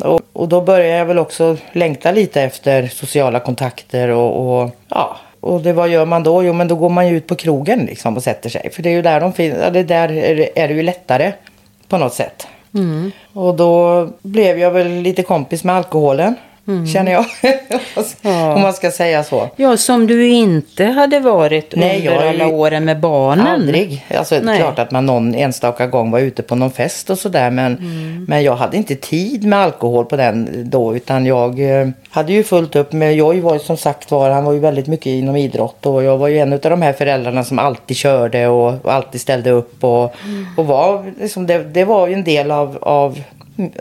Och, 0.04 0.20
och 0.32 0.48
då 0.48 0.60
började 0.60 0.98
jag 0.98 1.06
väl 1.06 1.18
också 1.18 1.56
längta 1.72 2.10
lite 2.10 2.42
efter 2.42 2.86
sociala 2.86 3.40
kontakter 3.40 4.08
och, 4.08 4.60
och 4.62 4.70
ja. 4.88 5.16
Och 5.40 5.60
det, 5.60 5.72
vad 5.72 5.88
gör 5.88 6.04
man 6.04 6.22
då? 6.22 6.44
Jo, 6.44 6.52
men 6.52 6.68
då 6.68 6.74
går 6.74 6.88
man 6.88 7.08
ju 7.08 7.16
ut 7.16 7.26
på 7.26 7.34
krogen 7.34 7.78
liksom 7.86 8.16
och 8.16 8.22
sätter 8.22 8.50
sig. 8.50 8.70
För 8.70 8.82
det 8.82 8.88
är 8.88 8.92
ju 8.92 9.02
där 9.02 9.20
de 9.20 9.32
finns. 9.32 9.56
Ja, 9.62 9.70
det 9.70 9.82
där 9.82 10.12
är, 10.12 10.58
är 10.58 10.68
det 10.68 10.74
ju 10.74 10.82
lättare 10.82 11.32
på 11.88 11.98
något 11.98 12.14
sätt. 12.14 12.46
Och 13.32 13.54
då 13.54 14.08
blev 14.22 14.58
jag 14.58 14.70
väl 14.70 14.88
lite 14.88 15.22
kompis 15.22 15.64
med 15.64 15.76
alkoholen. 15.76 16.34
Känner 16.92 17.12
jag. 17.12 17.24
Om 18.54 18.62
man 18.62 18.72
ska 18.72 18.90
säga 18.90 19.24
så. 19.24 19.48
Ja, 19.56 19.76
som 19.76 20.06
du 20.06 20.28
inte 20.28 20.84
hade 20.84 21.20
varit 21.20 21.74
Nej, 21.76 22.08
under 22.08 22.28
alla 22.28 22.46
åren 22.46 22.84
med 22.84 23.00
barnen. 23.00 23.46
Aldrig. 23.46 24.06
Alltså, 24.18 24.40
det 24.40 24.52
är 24.52 24.56
klart 24.56 24.78
att 24.78 24.90
man 24.90 25.06
någon 25.06 25.34
enstaka 25.34 25.86
gång 25.86 26.10
var 26.10 26.18
ute 26.18 26.42
på 26.42 26.54
någon 26.54 26.70
fest 26.70 27.10
och 27.10 27.18
sådär. 27.18 27.50
Men, 27.50 27.76
men 28.28 28.42
jag 28.42 28.56
hade 28.56 28.76
inte 28.76 28.94
tid 28.94 29.44
med 29.44 29.58
alkohol 29.58 30.04
på 30.04 30.16
den 30.16 30.70
då. 30.70 30.96
Utan 30.96 31.26
jag 31.26 31.80
eh, 31.80 31.88
hade 32.10 32.32
ju 32.32 32.44
fullt 32.44 32.76
upp 32.76 32.92
med... 32.92 33.16
Jag 33.16 33.40
var 33.40 33.54
ju 33.54 33.60
som 33.60 33.76
sagt 33.76 34.10
var, 34.10 34.30
han 34.30 34.44
var 34.44 34.52
ju 34.52 34.58
väldigt 34.58 34.86
mycket 34.86 35.06
inom 35.06 35.36
idrott. 35.36 35.86
Och 35.86 36.02
jag 36.02 36.18
var 36.18 36.28
ju 36.28 36.38
en 36.38 36.52
av 36.52 36.58
de 36.58 36.82
här 36.82 36.92
föräldrarna 36.92 37.44
som 37.44 37.58
alltid 37.58 37.96
körde 37.96 38.48
och, 38.48 38.84
och 38.84 38.92
alltid 38.92 39.20
ställde 39.20 39.50
upp. 39.50 39.84
Och, 39.84 40.14
och 40.56 40.66
var, 40.66 41.12
liksom, 41.20 41.46
det, 41.46 41.58
det 41.58 41.84
var 41.84 42.08
ju 42.08 42.14
en 42.14 42.24
del 42.24 42.50
av, 42.50 42.78
av... 42.80 43.18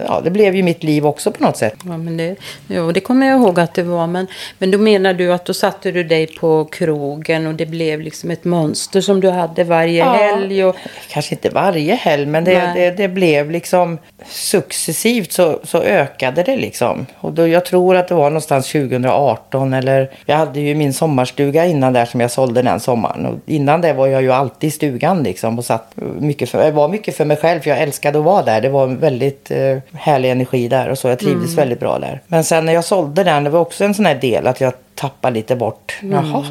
Ja, 0.08 0.22
det 0.24 0.30
blev 0.30 0.56
ju 0.56 0.64
mitt 0.64 0.84
liv 0.84 1.06
också 1.08 1.32
på 1.32 1.44
något 1.44 1.58
sätt. 1.58 1.76
Ja, 1.86 1.98
men 1.98 2.18
det, 2.18 2.36
ja, 2.68 2.82
det 2.94 3.00
kommer 3.00 3.28
jag 3.28 3.42
ihåg 3.42 3.60
att 3.60 3.74
det 3.74 3.84
var. 3.84 4.08
Men, 4.08 4.28
men 4.60 4.72
då 4.72 4.78
menar 4.78 5.14
du 5.14 5.34
att 5.34 5.46
då 5.46 5.54
satte 5.54 5.92
du 5.92 6.04
dig 6.04 6.28
på 6.28 6.66
krogen 6.66 7.48
och 7.48 7.54
det 7.54 7.66
blev 7.66 8.02
liksom 8.02 8.32
ett 8.32 8.44
mönster 8.44 9.02
som 9.02 9.20
du 9.22 9.30
hade 9.30 9.64
varje 9.64 9.98
Ja. 9.98 10.14
helg. 10.14 10.66
Och, 10.66 10.76
Kanske 11.10 11.36
inte 11.36 11.50
varje 11.50 11.96
helg, 11.96 12.26
men 12.26 12.44
det, 12.44 12.72
det, 12.76 12.92
det 12.92 13.08
blev 13.08 13.52
liksom 13.52 13.98
successivt 14.26 15.32
så, 15.32 15.60
så 15.64 15.82
ökade 15.82 16.44
det 16.44 16.58
liksom. 16.58 17.06
Och 17.20 17.34
då, 17.34 17.48
jag 17.48 17.66
tror 17.66 17.96
att 17.96 18.08
det 18.08 18.16
var 18.16 18.30
någonstans 18.30 18.72
2018 18.72 19.74
eller 19.74 20.12
jag 20.26 20.36
hade 20.36 20.60
ju 20.60 20.76
min 20.76 20.94
sommarstuga 20.94 21.66
innan 21.66 21.94
där 21.94 22.06
som 22.06 22.22
jag 22.22 22.32
sålde 22.32 22.62
den 22.62 22.80
sommaren. 22.80 23.26
Och 23.26 23.36
innan 23.46 23.82
det 23.82 23.94
var 23.94 24.08
jag 24.08 24.22
ju 24.22 24.32
alltid 24.32 24.68
i 24.68 24.72
stugan 24.72 25.24
liksom 25.24 25.58
och 25.58 25.66
satt 25.66 25.92
mycket 26.20 26.50
för, 26.50 26.64
jag 26.66 26.72
var 26.72 26.88
mycket 26.90 27.18
för 27.18 27.26
mig 27.26 27.38
själv 27.38 27.60
för 27.60 27.70
jag 27.70 27.80
älskade 27.80 28.20
att 28.20 28.26
vara 28.26 28.44
där. 28.44 28.62
Det 28.62 28.70
var 28.70 28.88
väldigt 28.88 29.52
eh, 29.52 29.67
härlig 29.94 30.32
energi 30.32 30.68
där 30.68 30.90
och 30.90 30.98
så. 30.98 31.08
Jag 31.08 31.20
trivdes 31.20 31.58
väldigt 31.58 31.80
bra 31.80 32.00
där. 32.00 32.22
Men 32.28 32.44
sen 32.44 32.66
när 32.66 32.74
jag 32.74 32.84
sålde 32.84 33.24
den, 33.24 33.44
det 33.44 33.50
var 33.50 33.60
också 33.60 33.84
en 33.84 33.94
sån 33.94 34.06
här 34.06 34.16
del 34.16 34.48
att 34.48 34.62
jag 34.62 34.74
tappade 34.96 35.34
lite 35.34 35.56
bort. 35.56 36.00
Jaha, 36.02 36.46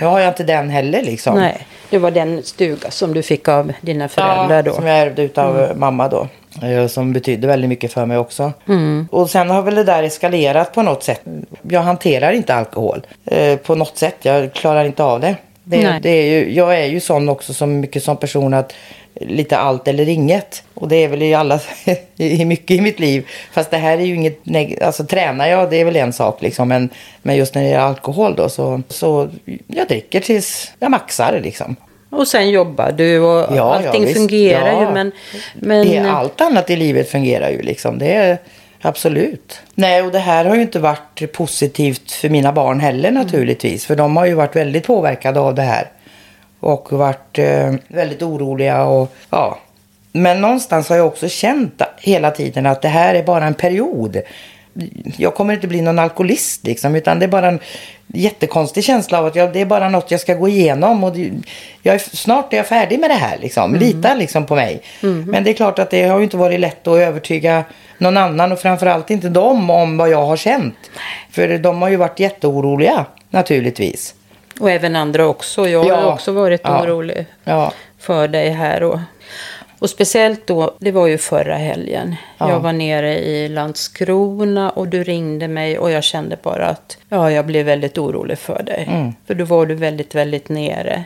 nu 0.00 0.06
har 0.06 0.20
jag 0.20 0.28
inte 0.28 0.44
den 0.44 0.70
heller 0.70 1.02
liksom. 1.02 1.38
nej, 1.38 1.66
det 1.90 1.98
var 1.98 2.10
den 2.10 2.42
stuga 2.42 2.90
som 2.90 3.14
du 3.14 3.22
fick 3.22 3.48
av 3.48 3.72
dina 3.80 4.08
föräldrar 4.08 4.62
då. 4.62 4.72
Som 4.74 4.86
jag 4.86 4.98
ärvde 4.98 5.22
utav 5.22 5.72
mamma 5.76 6.08
då. 6.08 6.28
Eh, 6.62 6.86
Som 6.86 7.12
betydde 7.12 7.46
väldigt 7.46 7.68
mycket 7.68 7.92
för 7.92 8.06
mig 8.06 8.18
också. 8.18 8.52
Mm. 8.68 9.08
Och 9.10 9.30
sen 9.30 9.50
har 9.50 9.62
väl 9.62 9.74
det 9.74 9.84
där 9.84 10.02
eskalerat 10.02 10.74
på 10.74 10.82
något 10.82 11.02
sätt. 11.02 11.20
Jag 11.62 11.80
hanterar 11.80 12.32
inte 12.32 12.54
alkohol 12.54 13.06
eh, 13.24 13.56
på 13.56 13.74
något 13.74 13.98
sätt. 13.98 14.16
Jag 14.22 14.52
klarar 14.52 14.84
inte 14.84 15.04
av 15.04 15.20
det. 15.20 15.36
Det, 15.64 15.98
det 16.02 16.10
är 16.10 16.26
ju, 16.26 16.54
jag 16.54 16.80
är 16.80 16.86
ju 16.86 17.00
sån 17.00 17.28
också 17.28 17.54
som 17.54 17.80
mycket 17.80 18.02
som 18.02 18.16
person 18.16 18.54
att 18.54 18.72
lite 19.20 19.56
allt 19.58 19.88
eller 19.88 20.08
inget. 20.08 20.62
Och 20.74 20.88
det 20.88 20.96
är 20.96 21.08
väl 21.08 21.22
i 21.22 21.34
alla, 21.34 21.60
i 22.16 22.44
mycket 22.44 22.70
i 22.76 22.80
mitt 22.80 23.00
liv. 23.00 23.26
Fast 23.52 23.70
det 23.70 23.76
här 23.76 23.98
är 23.98 24.04
ju 24.04 24.14
inget, 24.14 24.82
alltså 24.82 25.04
tränar 25.04 25.46
jag 25.46 25.70
det 25.70 25.76
är 25.80 25.84
väl 25.84 25.96
en 25.96 26.12
sak 26.12 26.42
liksom. 26.42 26.68
Men, 26.68 26.88
men 27.22 27.36
just 27.36 27.54
när 27.54 27.62
det 27.62 27.68
gäller 27.68 27.84
alkohol 27.84 28.34
då 28.36 28.48
så, 28.48 28.82
så 28.88 29.28
jag 29.66 29.88
dricker 29.88 30.20
tills 30.20 30.72
jag 30.78 30.90
maxar 30.90 31.40
liksom. 31.42 31.76
Och 32.10 32.28
sen 32.28 32.50
jobbar 32.50 32.92
du 32.92 33.20
och 33.20 33.56
Ja, 33.56 33.74
allting 33.74 34.06
ja, 34.08 34.14
fungerar 34.14 34.72
Ja. 34.72 34.80
ju. 34.80 34.90
Men, 34.94 35.12
men 35.54 35.88
Det, 35.88 35.98
allt 35.98 36.40
annat 36.40 36.70
i 36.70 36.76
livet 36.76 37.10
fungerar 37.10 37.50
ju 37.50 37.62
liksom. 37.62 37.98
Det 37.98 38.12
är 38.14 38.38
absolut. 38.80 39.60
Nej, 39.74 40.02
och 40.02 40.12
det 40.12 40.18
här 40.18 40.44
har 40.44 40.56
ju 40.56 40.62
inte 40.62 40.78
varit 40.78 41.32
positivt 41.32 42.12
för 42.12 42.28
mina 42.28 42.52
barn 42.52 42.80
heller 42.80 43.10
naturligtvis. 43.10 43.86
För 43.86 43.96
de 43.96 44.16
har 44.16 44.26
ju 44.26 44.34
varit 44.34 44.56
väldigt 44.56 44.86
påverkade 44.86 45.40
av 45.40 45.54
det 45.54 45.62
här. 45.62 45.88
Och 46.60 46.92
varit 46.92 47.38
eh, 47.38 47.74
väldigt 47.88 48.22
oroliga 48.22 48.84
och 48.84 49.14
ja. 49.30 49.58
Men 50.12 50.40
någonstans 50.40 50.88
har 50.88 50.96
jag 50.96 51.06
också 51.06 51.28
känt 51.28 51.82
hela 51.98 52.30
tiden 52.30 52.66
att 52.66 52.82
det 52.82 52.88
här 52.88 53.14
är 53.14 53.22
bara 53.22 53.44
en 53.46 53.54
period. 53.54 54.22
Jag 55.16 55.34
kommer 55.34 55.54
inte 55.54 55.66
bli 55.66 55.82
någon 55.82 55.98
alkoholist 55.98 56.66
liksom. 56.66 56.96
Utan 56.96 57.18
det 57.18 57.26
är 57.26 57.28
bara 57.28 57.48
en 57.48 57.58
jättekonstig 58.06 58.84
känsla 58.84 59.18
av 59.18 59.26
att 59.26 59.36
jag, 59.36 59.52
det 59.52 59.60
är 59.60 59.66
bara 59.66 59.88
något 59.88 60.10
jag 60.10 60.20
ska 60.20 60.34
gå 60.34 60.48
igenom. 60.48 61.04
Och 61.04 61.12
det, 61.12 61.30
jag 61.82 61.94
är, 61.94 61.98
snart 61.98 62.52
är 62.52 62.56
jag 62.56 62.66
färdig 62.66 63.00
med 63.00 63.10
det 63.10 63.14
här 63.14 63.38
liksom. 63.38 63.74
Lita 63.74 64.14
liksom 64.14 64.46
på 64.46 64.54
mig. 64.54 64.82
Men 65.26 65.44
det 65.44 65.50
är 65.50 65.54
klart 65.54 65.78
att 65.78 65.90
det 65.90 66.02
har 66.02 66.18
ju 66.18 66.24
inte 66.24 66.36
varit 66.36 66.60
lätt 66.60 66.86
att 66.86 66.98
övertyga 66.98 67.64
någon 67.98 68.16
annan. 68.16 68.52
Och 68.52 68.58
framförallt 68.58 69.10
inte 69.10 69.28
dem 69.28 69.70
om 69.70 69.96
vad 69.96 70.10
jag 70.10 70.26
har 70.26 70.36
känt. 70.36 70.78
För 71.30 71.58
de 71.58 71.82
har 71.82 71.88
ju 71.88 71.96
varit 71.96 72.20
jätteoroliga 72.20 73.06
naturligtvis. 73.30 74.14
Och 74.60 74.70
även 74.70 74.96
andra 74.96 75.26
också. 75.26 75.68
Jag 75.68 75.80
har 75.82 75.88
Ja. 75.90 76.12
också 76.12 76.32
varit 76.32 76.60
Ja. 76.64 76.82
orolig 76.82 77.26
Ja. 77.44 77.72
för 77.98 78.28
dig 78.28 78.50
här. 78.50 78.82
Och, 78.82 78.98
och 79.78 79.90
speciellt 79.90 80.46
då, 80.46 80.74
det 80.78 80.92
var 80.92 81.06
ju 81.06 81.18
förra 81.18 81.54
helgen. 81.56 82.16
Ja. 82.38 82.50
Jag 82.50 82.60
var 82.60 82.72
nere 82.72 83.18
i 83.18 83.48
Landskrona 83.48 84.70
och 84.70 84.88
du 84.88 85.04
ringde 85.04 85.48
mig 85.48 85.78
och 85.78 85.90
jag 85.90 86.04
kände 86.04 86.36
bara 86.42 86.66
att 86.66 86.96
ja, 87.08 87.30
jag 87.30 87.46
blev 87.46 87.66
väldigt 87.66 87.98
orolig 87.98 88.38
för 88.38 88.62
dig. 88.62 88.88
Mm. 88.90 89.12
För 89.26 89.34
då 89.34 89.44
var 89.44 89.66
du 89.66 89.74
väldigt, 89.74 90.14
väldigt 90.14 90.48
nere. 90.48 91.04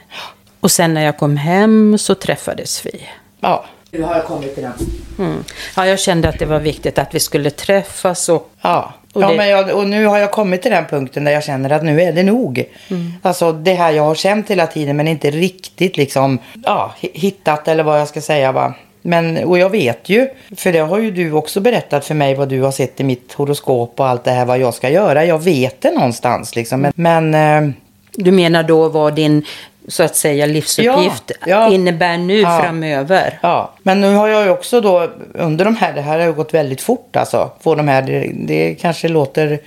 Och 0.61 0.71
sen 0.71 0.95
när 0.95 1.05
jag 1.05 1.19
kom 1.19 1.37
hem 1.37 1.99
så 1.99 2.15
träffades 2.15 2.87
vi. 2.87 3.03
Ja. 3.41 3.65
Nu 3.91 4.03
har 4.03 4.15
jag 4.15 4.25
kommit 4.25 4.55
till 4.55 4.63
den. 4.65 4.73
Mm. 5.19 5.45
Ja, 5.77 5.87
jag 5.87 5.99
kände 6.01 6.29
att 6.29 6.39
det 6.39 6.47
var 6.47 6.59
viktigt 6.59 6.99
att 6.99 7.15
vi 7.15 7.21
skulle 7.21 7.51
träffas 7.51 8.29
och 8.29 8.51
Ja, 8.63 8.93
Och 9.13 9.23
ja 9.23 9.29
det- 9.29 9.37
men 9.37 9.49
jag, 9.49 9.77
och 9.77 9.89
nu 9.89 10.07
har 10.07 10.19
jag 10.19 10.31
kommit 10.31 10.63
till 10.63 10.71
den 10.71 10.85
punkten 10.87 11.25
där 11.25 11.33
jag 11.33 11.45
känner 11.45 11.71
att 11.71 11.85
nu 11.85 12.03
är 12.03 12.13
det 12.13 12.23
nog. 12.23 12.65
Mm. 12.91 13.13
Alltså 13.23 13.53
det 13.53 13.75
här 13.75 13.93
jag 13.93 14.03
har 14.03 14.15
känt 14.15 14.51
hela 14.51 14.67
tiden 14.67 14.97
men 14.97 15.09
inte 15.09 15.31
riktigt 15.31 15.97
liksom 15.97 16.39
ja, 16.65 16.95
hi- 17.01 17.11
hittat 17.15 17.69
eller 17.69 17.83
vad 17.85 18.01
jag 18.01 18.09
ska 18.09 18.21
säga 18.21 18.53
va. 18.53 18.75
Men, 19.03 19.45
och 19.45 19.59
jag 19.59 19.71
vet 19.71 20.09
ju, 20.09 20.29
för 20.57 20.73
det 20.73 20.79
har 20.79 20.99
ju 20.99 21.11
du 21.11 21.33
också 21.33 21.61
berättat 21.61 22.05
för 22.05 22.15
mig 22.15 22.35
vad 22.35 22.49
du 22.49 22.63
har 22.63 22.73
sett 22.73 23.01
i 23.01 23.05
mitt 23.05 23.33
horoskop 23.33 24.01
och 24.01 24.07
allt 24.09 24.25
det 24.25 24.31
här 24.31 24.45
vad 24.45 24.59
jag 24.59 24.75
ska 24.75 24.89
göra. 24.91 25.25
Jag 25.25 25.39
vet 25.43 25.81
det 25.81 25.91
någonstans 25.91 26.57
liksom. 26.57 26.81
Men, 26.81 26.93
men 26.97 27.35
eh, 27.65 27.71
du 28.13 28.31
menar 28.33 28.63
då 28.63 28.89
vad 28.89 29.15
din 29.15 29.45
så 29.89 30.03
att 30.03 30.17
säga 30.17 30.47
livsuppgift 30.47 31.31
Ja, 31.41 31.47
ja. 31.47 31.69
innebär 31.73 32.19
nu 32.19 32.41
Ja. 32.41 32.61
framöver? 32.63 33.39
Ja, 33.43 33.73
men 33.83 34.01
nu 34.01 34.15
har 34.15 34.29
jag 34.29 34.45
ju 34.45 34.51
också 34.51 34.81
då 34.81 35.11
under 35.35 35.65
de 35.65 35.77
här, 35.77 35.93
det 35.93 36.01
här 36.01 36.19
har 36.19 36.27
ju 36.27 36.33
gått 36.33 36.55
väldigt 36.55 36.81
fort 36.81 37.17
alltså. 37.17 37.51
Få 37.61 37.75
de 37.75 37.89
här, 37.89 38.03
det, 38.03 38.31
det 38.35 38.75
kanske 38.75 39.09
låter 39.09 39.59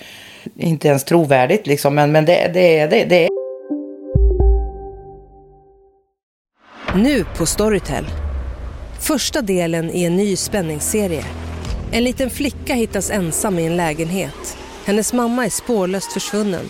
inte 0.58 0.88
ens 0.88 1.04
trovärdigt 1.04 1.68
liksom, 1.68 1.96
men, 1.96 2.12
men 2.12 2.26
det, 2.26 2.52
det, 2.54 2.80
är- 2.80 2.88
det, 2.88 3.04
det 3.04 3.24
är 3.26 3.30
Nu 6.96 7.26
på 7.38 7.46
Storytel. 7.46 8.06
Första 9.00 9.42
delen 9.42 9.92
i 9.92 10.04
en 10.04 10.16
ny 10.16 10.36
spänningsserie. 10.36 11.24
En 11.92 12.04
liten 12.04 12.30
flicka 12.30 12.74
hittas 12.74 13.12
ensam 13.12 13.60
i 13.60 13.66
en 13.66 13.78
lägenhet. 13.78 14.58
Hennes 14.86 15.14
mamma 15.14 15.46
är 15.46 15.50
spårlöst 15.50 16.14
försvunnen. 16.14 16.70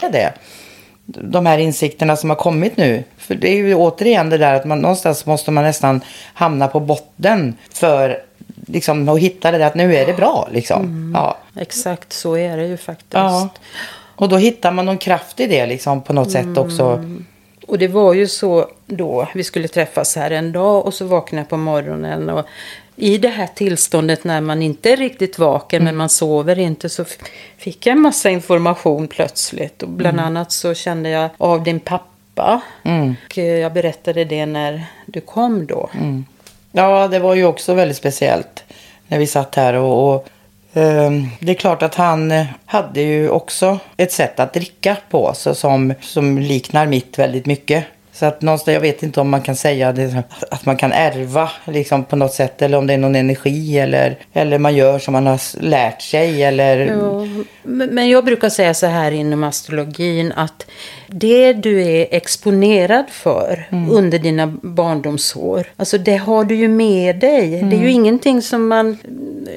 Det. 0.00 0.32
De 1.06 1.46
här 1.46 1.58
insikterna 1.58 2.16
som 2.16 2.30
har 2.30 2.36
kommit 2.36 2.76
nu. 2.76 3.04
För 3.16 3.34
det 3.34 3.48
är 3.48 3.56
ju 3.56 3.74
återigen 3.74 4.30
det 4.30 4.38
där 4.38 4.54
att 4.54 4.64
man 4.64 4.78
någonstans 4.80 5.26
måste 5.26 5.50
man 5.50 5.64
nästan 5.64 6.00
hamna 6.34 6.68
på 6.68 6.80
botten 6.80 7.56
för 7.70 8.22
liksom 8.66 9.08
att 9.08 9.18
hitta 9.18 9.50
det 9.50 9.58
där 9.58 9.66
att 9.66 9.74
nu 9.74 9.96
är 9.96 10.06
det 10.06 10.14
bra 10.14 10.48
liksom. 10.52 11.12
Ja. 11.16 11.36
Exakt 11.56 12.12
så 12.12 12.36
är 12.36 12.56
det 12.56 12.66
ju 12.66 12.76
faktiskt. 12.76 13.12
ja. 13.12 13.48
Och 14.16 14.28
då 14.28 14.36
hittar 14.36 14.72
man 14.72 14.86
någon 14.86 14.98
kraft 14.98 15.40
i 15.40 15.46
det 15.46 15.66
liksom 15.66 16.02
på 16.02 16.12
något 16.12 16.30
sätt 16.30 16.58
också. 16.58 17.04
Och 17.66 17.78
det 17.78 17.88
var 17.88 18.14
ju 18.14 18.28
så 18.28 18.68
då, 18.86 19.28
vi 19.34 19.44
skulle 19.44 19.68
träffas 19.68 20.16
här 20.16 20.30
en 20.30 20.52
dag 20.52 20.86
och 20.86 20.94
så 20.94 21.04
vaknade 21.04 21.40
jag 21.40 21.48
på 21.48 21.56
morgonen 21.56 22.30
och 22.30 22.46
i 23.02 23.18
det 23.18 23.28
här 23.28 23.46
tillståndet 23.46 24.24
när 24.24 24.40
man 24.40 24.62
inte 24.62 24.92
är 24.92 24.96
riktigt 24.96 25.38
vaken 25.38 25.84
men 25.84 25.96
man 25.96 26.08
sover 26.08 26.58
inte 26.58 26.88
så 26.88 27.04
fick 27.58 27.86
jag 27.86 27.92
en 27.92 28.00
massa 28.00 28.30
information 28.30 29.08
plötsligt. 29.08 29.82
Och 29.82 29.88
bland 29.88 30.20
annat 30.20 30.52
så 30.52 30.74
kände 30.74 31.08
jag 31.08 31.30
av 31.38 31.62
din 31.62 31.80
pappa. 31.80 32.60
Och 33.26 33.38
eh, 33.38 33.44
jag 33.44 33.72
berättade 33.72 34.24
det 34.24 34.46
när 34.46 34.84
du 35.06 35.20
kom 35.20 35.66
då. 35.66 35.90
Ja, 36.72 37.08
det 37.08 37.18
var 37.18 37.34
ju 37.34 37.44
också 37.44 37.74
väldigt 37.74 37.96
speciellt 37.96 38.64
när 39.06 39.18
vi 39.18 39.26
satt 39.26 39.54
här 39.54 39.74
och, 39.74 40.14
och 40.14 40.28
ehm, 40.72 41.28
det 41.40 41.52
är 41.52 41.56
klart 41.56 41.82
att 41.82 41.94
han 41.94 42.30
eh, 42.30 42.46
hade 42.64 43.00
ju 43.00 43.28
också 43.28 43.78
ett 43.96 44.12
sätt 44.12 44.40
att 44.40 44.52
dricka 44.52 44.96
på 45.10 45.32
så 45.34 45.54
som, 45.54 45.94
som 46.00 46.38
liknar 46.38 46.86
mitt 46.86 47.18
väldigt 47.18 47.46
mycket. 47.46 47.84
Så 48.14 48.26
att 48.26 48.42
någonstans, 48.42 48.74
jag 48.74 48.80
vet 48.80 49.02
inte 49.02 49.20
om 49.20 49.30
man 49.30 49.42
kan 49.42 49.56
säga 49.56 49.92
det, 49.92 50.22
att 50.50 50.66
man 50.66 50.76
kan 50.76 50.92
ärva 50.92 51.50
liksom 51.64 52.04
på 52.04 52.16
något 52.16 52.32
sätt 52.32 52.62
eller 52.62 52.78
om 52.78 52.86
det 52.86 52.94
är 52.94 52.98
någon 52.98 53.16
energi 53.16 53.78
eller, 53.78 54.16
eller 54.32 54.58
man 54.58 54.74
gör 54.76 54.98
som 54.98 55.12
man 55.12 55.26
har 55.26 55.62
lärt 55.62 56.02
sig 56.02 56.42
eller 56.42 56.76
Ja, 56.86 57.26
men 57.62 58.08
jag 58.08 58.24
brukar 58.24 58.48
säga 58.48 58.74
så 58.74 58.86
här 58.86 59.12
inom 59.12 59.44
astrologin 59.44 60.32
att 60.32 60.66
det 61.06 61.52
du 61.52 61.82
är 61.82 62.06
exponerad 62.10 63.04
för 63.10 63.68
under 63.90 64.18
dina 64.18 64.46
barndomsår, 64.62 65.66
alltså 65.76 65.98
det 65.98 66.16
har 66.16 66.44
du 66.44 66.54
ju 66.54 66.68
med 66.68 67.16
dig. 67.16 67.62
Det 67.62 67.76
är 67.76 67.80
ju 67.80 67.90
ingenting 67.90 68.42
som 68.42 68.68
man, 68.68 68.98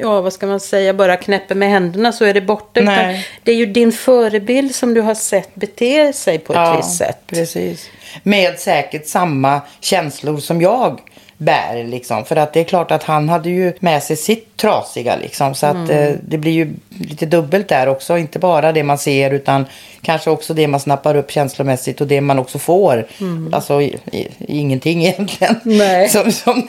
ja 0.01 0.21
vad 0.21 0.33
ska 0.33 0.47
man 0.47 0.59
säga, 0.59 0.93
bara 0.93 1.17
knäpper 1.17 1.55
med 1.55 1.69
händerna 1.69 2.11
så 2.11 2.25
är 2.25 2.33
det 2.33 2.41
borta. 2.41 2.79
Utan 2.79 2.95
det 3.43 3.51
är 3.51 3.55
ju 3.55 3.65
din 3.65 3.91
förebild 3.91 4.75
som 4.75 4.93
du 4.93 5.01
har 5.01 5.15
sett 5.15 5.55
bete 5.55 6.13
sig 6.13 6.39
på 6.39 6.53
ett 6.53 6.77
visst 6.77 6.97
sätt. 6.97 7.19
Precis. 7.27 7.89
Med 8.23 8.59
säkert 8.59 9.07
samma 9.07 9.61
känslor 9.79 10.37
som 10.37 10.61
jag 10.61 11.01
bär 11.37 11.83
liksom. 11.83 12.25
För 12.25 12.35
att 12.35 12.53
det 12.53 12.59
är 12.59 12.63
klart 12.63 12.91
att 12.91 13.03
han 13.03 13.29
hade 13.29 13.49
ju 13.49 13.73
med 13.79 14.03
sig 14.03 14.15
sitt 14.15 14.57
trasiga 14.57 15.15
liksom. 15.15 15.55
Så 15.55 15.65
att 15.65 15.89
eh, 15.89 16.11
det 16.27 16.37
blir 16.37 16.51
ju 16.51 16.73
lite 16.89 17.25
dubbelt 17.25 17.67
där 17.67 17.87
också. 17.87 18.17
Inte 18.17 18.39
bara 18.39 18.71
det 18.71 18.83
man 18.83 18.97
ser 18.97 19.31
utan 19.31 19.65
kanske 20.01 20.29
också 20.29 20.53
det 20.53 20.67
man 20.67 20.79
snappar 20.79 21.15
upp 21.15 21.31
känslomässigt 21.31 22.01
och 22.01 22.07
det 22.07 22.21
man 22.21 22.39
också 22.39 22.59
får. 22.59 23.07
Alltså 23.51 23.81
i, 23.81 23.97
i, 24.11 24.27
ingenting 24.47 25.05
egentligen. 25.05 25.55
Nej. 25.63 26.09
Som, 26.15 26.31
som 26.31 26.67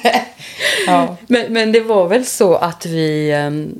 ja. 0.86 1.16
Men, 1.26 1.52
men 1.52 1.72
det 1.72 1.80
var 1.80 2.08
väl 2.08 2.26
så 2.26 2.54
att 2.54 2.86
vi, 2.86 3.32
ehm, 3.32 3.74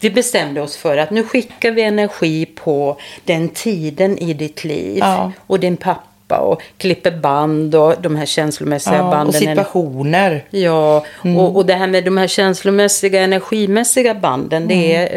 vi 0.00 0.10
bestämde 0.10 0.60
oss 0.60 0.76
för 0.76 0.96
att 0.96 1.10
nu 1.10 1.24
skickar 1.24 1.70
vi 1.70 1.82
energi 1.82 2.46
på 2.46 2.96
den 3.24 3.48
tiden 3.48 4.18
i 4.18 4.32
ditt 4.32 4.64
liv. 4.64 4.98
Ja. 4.98 5.32
Och 5.46 5.60
din 5.60 5.76
pappa 5.76 6.11
klippa 6.32 6.38
och 6.38 6.62
klipper 6.78 7.10
band 7.10 7.74
och 7.74 7.94
de 8.02 8.16
här 8.16 8.26
känslomässiga 8.26 8.96
Ja, 8.96 9.02
banden. 9.10 9.26
och 9.28 9.34
situationer. 9.34 10.44
Ja, 10.50 11.04
Mm. 11.24 11.36
och, 11.36 11.56
och 11.56 11.66
det 11.66 11.74
här 11.74 11.86
med 11.86 12.04
de 12.04 12.16
här 12.16 12.26
känslomässiga, 12.26 13.20
energimässiga 13.22 14.14
banden. 14.14 14.68
Det 14.68 14.74
Mm. 14.94 15.12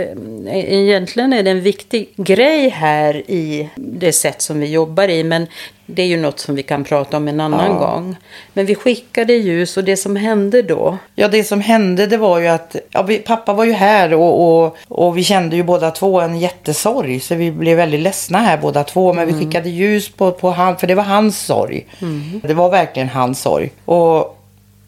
är, 0.47 0.55
eh, 0.55 0.73
egentligen 0.73 1.33
är 1.33 1.43
det 1.43 1.51
en 1.51 1.61
viktig 1.61 2.09
grej 2.17 2.69
här 2.69 3.15
i 3.31 3.69
det 3.75 4.11
sätt 4.11 4.41
som 4.41 4.59
vi 4.59 4.67
jobbar 4.71 5.07
i. 5.09 5.23
Men 5.23 5.47
det 5.85 6.01
är 6.01 6.05
ju 6.07 6.17
något 6.17 6.39
som 6.39 6.55
vi 6.55 6.63
kan 6.63 6.83
prata 6.83 7.17
om 7.17 7.27
en 7.27 7.39
annan 7.39 7.71
Ja. 7.71 7.73
gång. 7.77 8.15
Men 8.53 8.65
vi 8.65 8.75
skickade 8.75 9.33
ljus 9.33 9.77
och 9.77 9.83
det 9.83 9.97
som 9.97 10.15
hände 10.15 10.61
då. 10.61 10.97
Ja, 11.15 11.27
det 11.27 11.43
som 11.43 11.61
hände 11.61 12.07
det 12.07 12.17
var 12.17 12.39
ju 12.39 12.47
att 12.47 12.75
ja, 12.91 13.01
vi, 13.01 13.17
pappa 13.17 13.53
var 13.53 13.63
ju 13.65 13.71
här 13.71 14.13
och, 14.13 14.63
och, 14.65 14.77
och 14.87 15.17
vi 15.17 15.23
kände 15.23 15.55
ju 15.55 15.63
båda 15.63 15.91
två 15.91 16.21
en 16.21 16.39
jättesorg. 16.39 17.19
Så 17.19 17.35
vi 17.35 17.51
blev 17.51 17.77
väldigt 17.77 17.99
ledsna 17.99 18.37
här 18.37 18.57
båda 18.57 18.83
två. 18.83 19.13
Men 19.13 19.27
vi 19.27 19.33
skickade 19.33 19.69
ljus 19.69 20.09
på, 20.09 20.31
på 20.31 20.51
han, 20.51 20.77
för 20.77 20.87
det 20.87 20.95
var 20.95 21.03
hans 21.03 21.39
sorg. 21.39 21.85
Det 22.43 22.53
var 22.53 22.69
verkligen 22.69 23.09
hans 23.09 23.41
sorg. 23.41 23.71
Och, 23.85 24.37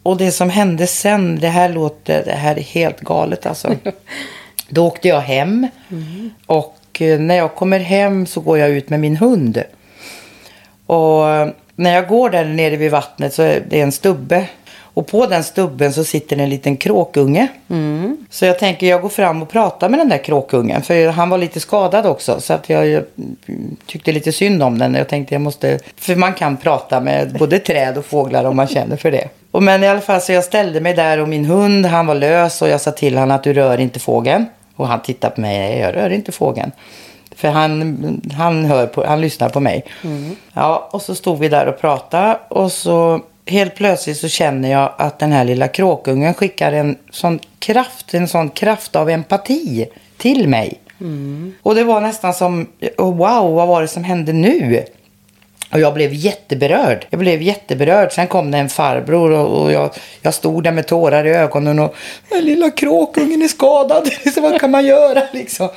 och 0.02 0.16
det 0.16 0.32
som 0.32 0.50
hände 0.50 0.86
sen, 0.86 1.38
det 1.40 1.48
här 1.48 1.68
låter, 1.68 2.24
det 2.24 2.32
här 2.32 2.56
är 2.56 2.62
helt 2.62 3.00
galet 3.00 3.46
alltså. 3.46 3.74
Då 4.68 4.86
åkte 4.86 5.08
jag 5.08 5.20
hem. 5.20 5.66
Och 6.46 6.76
eh, 7.00 7.18
när 7.20 7.34
jag 7.34 7.54
kommer 7.54 7.78
hem 7.80 8.26
så 8.26 8.40
går 8.40 8.58
jag 8.58 8.70
ut 8.70 8.90
med 8.90 9.00
min 9.00 9.16
hund. 9.16 9.62
Och 10.88 11.28
eh, 11.28 11.48
när 11.76 11.94
jag 11.94 12.08
går 12.08 12.30
där 12.30 12.44
nere 12.44 12.76
vid 12.76 12.90
vattnet 12.90 13.34
så 13.34 13.42
är 13.42 13.62
det 13.68 13.80
en 13.80 13.92
stubbe. 13.92 14.46
Och 14.80 15.06
på 15.06 15.26
den 15.26 15.44
stubben 15.44 15.92
så 15.92 16.04
sitter 16.04 16.38
en 16.38 16.48
liten 16.48 16.76
kråkunge. 16.76 17.48
Så 18.30 18.44
jag 18.44 18.58
tänker 18.58 18.86
jag 18.86 19.02
går 19.02 19.08
fram 19.08 19.42
och 19.42 19.48
pratar 19.48 19.88
med 19.88 20.00
den 20.00 20.08
där 20.08 20.24
kråkungen. 20.24 20.82
För 20.82 21.08
han 21.08 21.30
var 21.30 21.38
lite 21.38 21.60
skadad 21.60 22.06
också. 22.06 22.40
Så 22.40 22.52
att 22.52 22.70
jag, 22.70 22.88
jag 22.88 23.04
tyckte 23.86 24.12
lite 24.12 24.32
synd 24.32 24.62
om 24.62 24.78
den. 24.78 24.94
Jag 24.94 25.08
tänkte 25.08 25.34
jag 25.34 25.40
måste... 25.42 25.78
För 25.96 26.16
man 26.16 26.34
kan 26.34 26.56
prata 26.56 27.00
med 27.00 27.36
både 27.38 27.58
träd 27.58 27.98
och 27.98 28.04
fåglar 28.04 28.44
om 28.44 28.56
man 28.56 28.66
känner 28.66 28.96
för 28.96 29.10
det. 29.10 29.28
Och 29.50 29.62
men 29.62 29.84
i 29.84 29.88
alla 29.88 30.00
fall 30.00 30.20
så 30.20 30.32
jag 30.32 30.44
ställde 30.44 30.80
mig 30.80 30.94
där 30.94 31.20
och 31.20 31.28
min 31.28 31.44
hund 31.44 31.86
han 31.86 32.06
var 32.06 32.14
lös. 32.14 32.62
Och 32.62 32.68
jag 32.68 32.80
sa 32.80 32.90
till 32.90 33.14
honom 33.14 33.36
att 33.36 33.42
du 33.42 33.52
rör 33.52 33.80
inte 33.80 34.00
fågeln. 34.00 34.46
Och 34.76 34.88
han 34.88 35.02
tittade 35.02 35.34
på 35.34 35.40
mig. 35.40 35.78
Jag 35.78 35.96
rör 35.96 36.10
inte 36.10 36.32
fågeln. 36.32 36.72
För 37.38 37.48
han, 37.48 38.20
han, 38.36 38.64
hör 38.64 38.86
på, 38.86 39.06
han 39.06 39.20
lyssnar 39.20 39.48
på 39.48 39.60
mig. 39.60 39.84
Ja, 40.52 40.88
och 40.92 41.02
så 41.02 41.14
stod 41.14 41.38
vi 41.38 41.48
där 41.48 41.66
och 41.66 41.80
pratade. 41.80 42.38
Och 42.48 42.72
så 42.72 43.20
helt 43.46 43.74
plötsligt 43.74 44.16
så 44.16 44.28
känner 44.28 44.70
jag 44.70 44.92
att 44.96 45.18
den 45.18 45.32
här 45.32 45.44
lilla 45.44 45.68
kråkungen 45.68 46.34
skickar 46.34 46.72
en 46.72 46.96
sån 47.10 47.38
kraft, 47.58 48.14
en 48.14 48.28
sån 48.28 48.50
kraft 48.50 48.96
av 48.96 49.10
empati 49.10 49.86
till 50.16 50.48
mig. 50.48 50.80
Och 51.62 51.74
det 51.74 51.84
var 51.84 52.00
nästan 52.00 52.34
som, 52.34 52.66
oh, 52.96 53.16
wow, 53.16 53.54
vad 53.54 53.68
var 53.68 53.82
det 53.82 53.88
som 53.88 54.04
hände 54.04 54.32
nu? 54.32 54.84
Och 55.72 55.80
jag 55.80 55.94
blev 55.94 56.14
jätteberörd. 56.14 57.06
Jag 57.10 57.20
blev 57.20 57.42
jätteberörd. 57.42 58.12
Sen 58.12 58.26
kom 58.26 58.50
det 58.50 58.58
en 58.58 58.68
farbror 58.68 59.30
och, 59.30 59.62
och 59.62 59.72
jag, 59.72 59.90
jag 60.22 60.34
stod 60.34 60.64
där 60.64 60.72
med 60.72 60.86
tårar 60.86 61.24
i 61.24 61.30
ögonen 61.30 61.78
och 61.78 61.94
den 62.28 62.44
lilla 62.44 62.70
kråkungen 62.70 63.42
är 63.42 63.48
skadad. 63.48 64.08
Så 64.34 64.40
vad 64.40 64.60
kan 64.60 64.70
man 64.70 64.86
göra 64.86 65.22
liksom? 65.32 65.68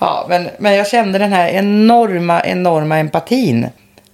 Ja, 0.00 0.26
men, 0.28 0.48
men 0.58 0.74
jag 0.74 0.88
kände 0.88 1.18
den 1.18 1.32
här 1.32 1.48
enorma, 1.48 2.44
enorma 2.44 2.98
empatin. 2.98 3.66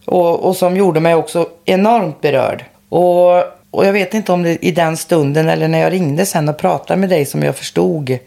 Och, 0.04 0.44
och 0.44 0.56
som 0.56 0.76
gjorde 0.76 1.00
mig 1.00 1.14
också 1.14 1.48
enormt 1.64 2.20
berörd. 2.20 2.64
Och, 2.88 3.36
och 3.70 3.86
jag 3.86 3.92
vet 3.92 4.14
inte 4.14 4.32
om 4.32 4.42
det 4.42 4.64
i 4.64 4.72
den 4.72 4.96
stunden 4.96 5.48
eller 5.48 5.68
när 5.68 5.78
jag 5.78 5.92
ringde 5.92 6.26
sen 6.26 6.48
och 6.48 6.58
pratade 6.58 7.00
med 7.00 7.08
dig 7.08 7.24
som 7.24 7.42
jag 7.42 7.56
förstod 7.56 8.18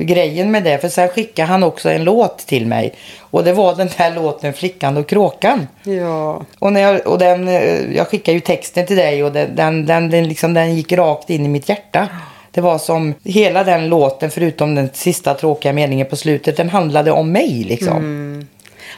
grejen 0.00 0.50
med 0.50 0.64
det. 0.64 0.78
För 0.78 0.88
sen 0.88 1.08
skickade 1.08 1.48
han 1.48 1.62
också 1.62 1.90
en 1.90 2.04
låt 2.04 2.38
till 2.38 2.66
mig. 2.66 2.94
Och 3.20 3.44
det 3.44 3.52
var 3.52 3.74
den 3.74 3.88
här 3.96 4.14
låten 4.14 4.52
Flickan 4.52 4.96
och 4.96 5.08
kråkan. 5.08 5.68
Ja. 5.82 6.42
Och, 6.58 6.72
när 6.72 6.80
jag, 6.80 7.06
och 7.06 7.18
den, 7.18 7.48
eh, 7.48 7.96
jag 7.96 8.08
skickade 8.08 8.34
ju 8.34 8.40
texten 8.40 8.86
till 8.86 8.96
dig 8.96 9.24
och 9.24 9.32
den, 9.32 9.56
den, 9.56 9.86
den, 9.86 10.10
den, 10.10 10.28
liksom, 10.28 10.54
den 10.54 10.74
gick 10.74 10.92
rakt 10.92 11.30
in 11.30 11.44
i 11.44 11.48
mitt 11.48 11.68
hjärta. 11.68 12.08
Det 12.50 12.60
var 12.60 12.78
som 12.78 13.14
hela 13.24 13.64
den 13.64 13.88
låten 13.88 14.30
förutom 14.30 14.74
den 14.74 14.90
sista 14.92 15.34
tråkiga 15.34 15.72
meningen 15.72 16.06
på 16.06 16.16
slutet. 16.16 16.56
Den 16.56 16.68
handlade 16.68 17.10
om 17.10 17.32
mig 17.32 17.64
liksom. 17.68 18.46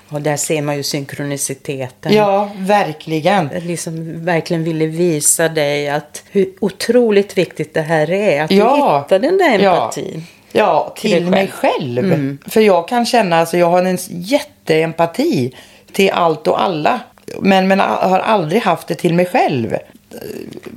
Och 0.08 0.22
där 0.22 0.36
ser 0.36 0.62
man 0.62 0.76
ju 0.76 0.82
synkroniciteten. 0.82 2.12
Ja, 2.14 2.50
verkligen. 2.58 3.48
Jag 3.52 3.62
liksom 3.64 4.24
verkligen 4.24 4.64
ville 4.64 4.86
visa 4.86 5.48
dig 5.48 5.88
att 5.88 6.22
hur 6.30 6.52
otroligt 6.60 7.38
viktigt 7.38 7.74
det 7.74 7.82
här 7.82 8.10
är. 8.10 8.42
Att 8.44 8.50
Ja. 8.50 8.64
du 9.10 9.16
hittar 9.16 9.28
den 9.28 9.38
där 9.38 9.58
empatin. 9.58 10.12
Ja, 10.14 10.35
Till 10.96 11.10
till, 11.10 11.22
dig 11.22 11.30
mig 11.30 11.48
själv. 11.48 12.10
själv. 12.10 12.36
För 12.46 12.60
jag 12.60 12.88
kan 12.88 13.06
känna, 13.06 13.40
alltså 13.40 13.56
jag 13.56 13.70
har 13.70 13.82
en 13.82 13.98
jätteempati 14.08 15.54
till 15.92 16.10
allt 16.10 16.46
och 16.46 16.62
alla. 16.62 17.00
Men, 17.40 17.68
men 17.68 17.80
har 17.80 18.18
aldrig 18.18 18.62
haft 18.62 18.88
det 18.88 18.94
till 18.94 19.14
mig 19.14 19.26
själv. 19.26 19.76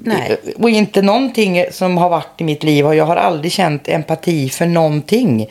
Nej. 0.04 0.38
Och 0.58 0.70
inte 0.70 1.02
någonting 1.02 1.66
som 1.72 1.98
har 1.98 2.10
varit 2.10 2.42
i 2.42 2.44
mitt 2.44 2.64
liv. 2.64 2.88
Och 2.88 2.96
jag 2.96 3.06
har 3.06 3.16
aldrig 3.16 3.52
känt 3.52 3.88
empati 3.88 4.50
för 4.50 4.66
någonting. 4.66 5.48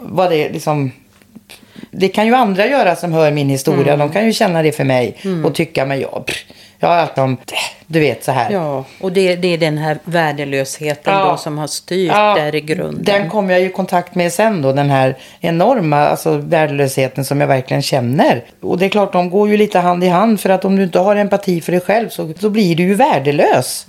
Vad 0.00 0.30
det 0.30 0.48
liksom... 0.48 0.92
Det 1.90 2.08
kan 2.08 2.26
ju 2.26 2.34
andra 2.34 2.66
göra 2.66 2.96
som 2.96 3.12
hör 3.12 3.30
min 3.30 3.48
historia. 3.48 3.96
De 3.96 4.12
kan 4.12 4.26
ju 4.26 4.32
känna 4.32 4.62
det 4.62 4.72
för 4.72 4.84
mig. 4.84 5.16
Och 5.44 5.54
tycka, 5.54 5.86
men 5.86 6.00
jag... 6.00 6.26
pff, 6.26 6.44
Jag 6.78 6.88
har 6.88 6.96
haft 6.96 7.14
dem, 7.14 7.36
du 7.94 8.00
vet 8.00 8.24
så 8.24 8.32
här. 8.32 8.50
Ja, 8.52 8.84
och 9.00 9.12
det, 9.12 9.36
det 9.36 9.48
är 9.54 9.58
den 9.58 9.78
här 9.78 9.98
värdelösheten 10.04 11.14
Ja. 11.14 11.30
då 11.30 11.36
som 11.36 11.58
har 11.58 11.66
styrt 11.66 12.12
Ja, 12.14 12.34
där 12.34 12.54
i 12.54 12.60
grunden. 12.60 13.04
Den 13.04 13.30
kom 13.30 13.50
jag 13.50 13.62
i 13.62 13.68
kontakt 13.68 14.14
med 14.14 14.32
sen 14.32 14.62
då, 14.62 14.72
den 14.72 14.90
här 14.90 15.16
enorma 15.40 15.96
alltså, 15.96 16.36
värdelösheten 16.36 17.24
som 17.24 17.40
jag 17.40 17.48
verkligen 17.48 17.82
känner. 17.82 18.44
Och 18.60 18.78
det 18.78 18.84
är 18.84 18.88
klart, 18.88 19.12
de 19.12 19.30
går 19.30 19.48
ju 19.48 19.56
lite 19.56 19.78
hand 19.78 20.04
i 20.04 20.08
hand 20.08 20.40
för 20.40 20.50
att 20.50 20.64
om 20.64 20.76
du 20.76 20.82
inte 20.82 20.98
har 20.98 21.16
empati 21.16 21.60
för 21.60 21.72
dig 21.72 21.80
själv 21.80 22.08
så, 22.08 22.32
så 22.40 22.50
blir 22.50 22.76
du 22.76 22.82
ju 22.82 22.94
värdelös. 22.94 23.86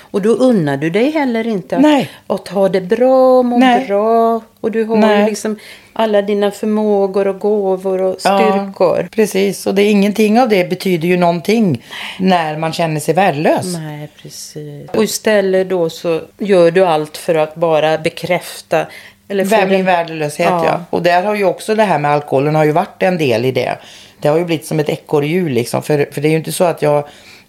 Och 0.00 0.22
då 0.22 0.30
unnar 0.30 0.76
du 0.76 0.90
dig 0.90 1.10
heller 1.10 1.46
inte 1.46 1.76
att, 1.76 1.82
Nej. 1.82 2.10
att 2.26 2.48
ha 2.48 2.68
det 2.68 2.80
bra, 2.80 3.42
må 3.42 3.58
Nej. 3.58 3.86
bra. 3.86 4.40
Och 4.60 4.70
du 4.70 4.84
har 4.84 4.96
ju 4.96 5.00
Nej. 5.00 5.26
liksom 5.26 5.58
alla 5.92 6.22
dina 6.22 6.50
förmågor 6.50 7.28
och 7.28 7.38
gåvor 7.38 8.02
och 8.02 8.20
styrkor. 8.20 8.98
Ja, 9.02 9.08
precis, 9.14 9.66
och 9.66 9.74
det 9.74 9.82
är 9.82 9.90
ingenting 9.90 10.40
av 10.40 10.48
det 10.48 10.70
betyder 10.70 11.08
ju 11.08 11.16
någonting 11.16 11.82
när 12.18 12.56
man 12.58 12.72
känner 12.72 13.00
sig 13.00 13.13
värdelös. 13.14 13.76
Nej, 13.76 14.08
precis. 14.22 14.90
Och 14.90 15.04
istället 15.04 15.68
då 15.68 15.90
så 15.90 16.20
gör 16.38 16.70
du 16.70 16.86
allt 16.86 17.16
för 17.16 17.34
att 17.34 17.54
bara 17.54 17.98
bekräfta. 17.98 18.86
Eller 19.28 19.44
min 19.44 19.68
den- 19.68 19.84
värdelöshet, 19.86 20.46
Ja. 20.50 20.66
ja. 20.66 20.80
Och 20.90 21.02
där 21.02 21.22
har 21.22 21.34
ju 21.34 21.44
också 21.44 21.74
det 21.74 21.82
här 21.82 21.98
med 21.98 22.10
alkoholen 22.10 22.54
har 22.54 22.64
ju 22.64 22.72
varit 22.72 23.02
en 23.02 23.18
del 23.18 23.44
i 23.44 23.52
det. 23.52 23.78
Det 24.20 24.28
har 24.28 24.38
ju 24.38 24.44
blivit 24.44 24.66
som 24.66 24.80
ett 24.80 24.88
ekorrhjul 24.88 25.52
liksom. 25.52 25.82
För, 25.82 26.08
för 26.12 26.20
det 26.20 26.28
är 26.28 26.30
ju 26.30 26.36
inte 26.36 26.52
så 26.52 26.64
att 26.64 26.82
jag, 26.82 27.04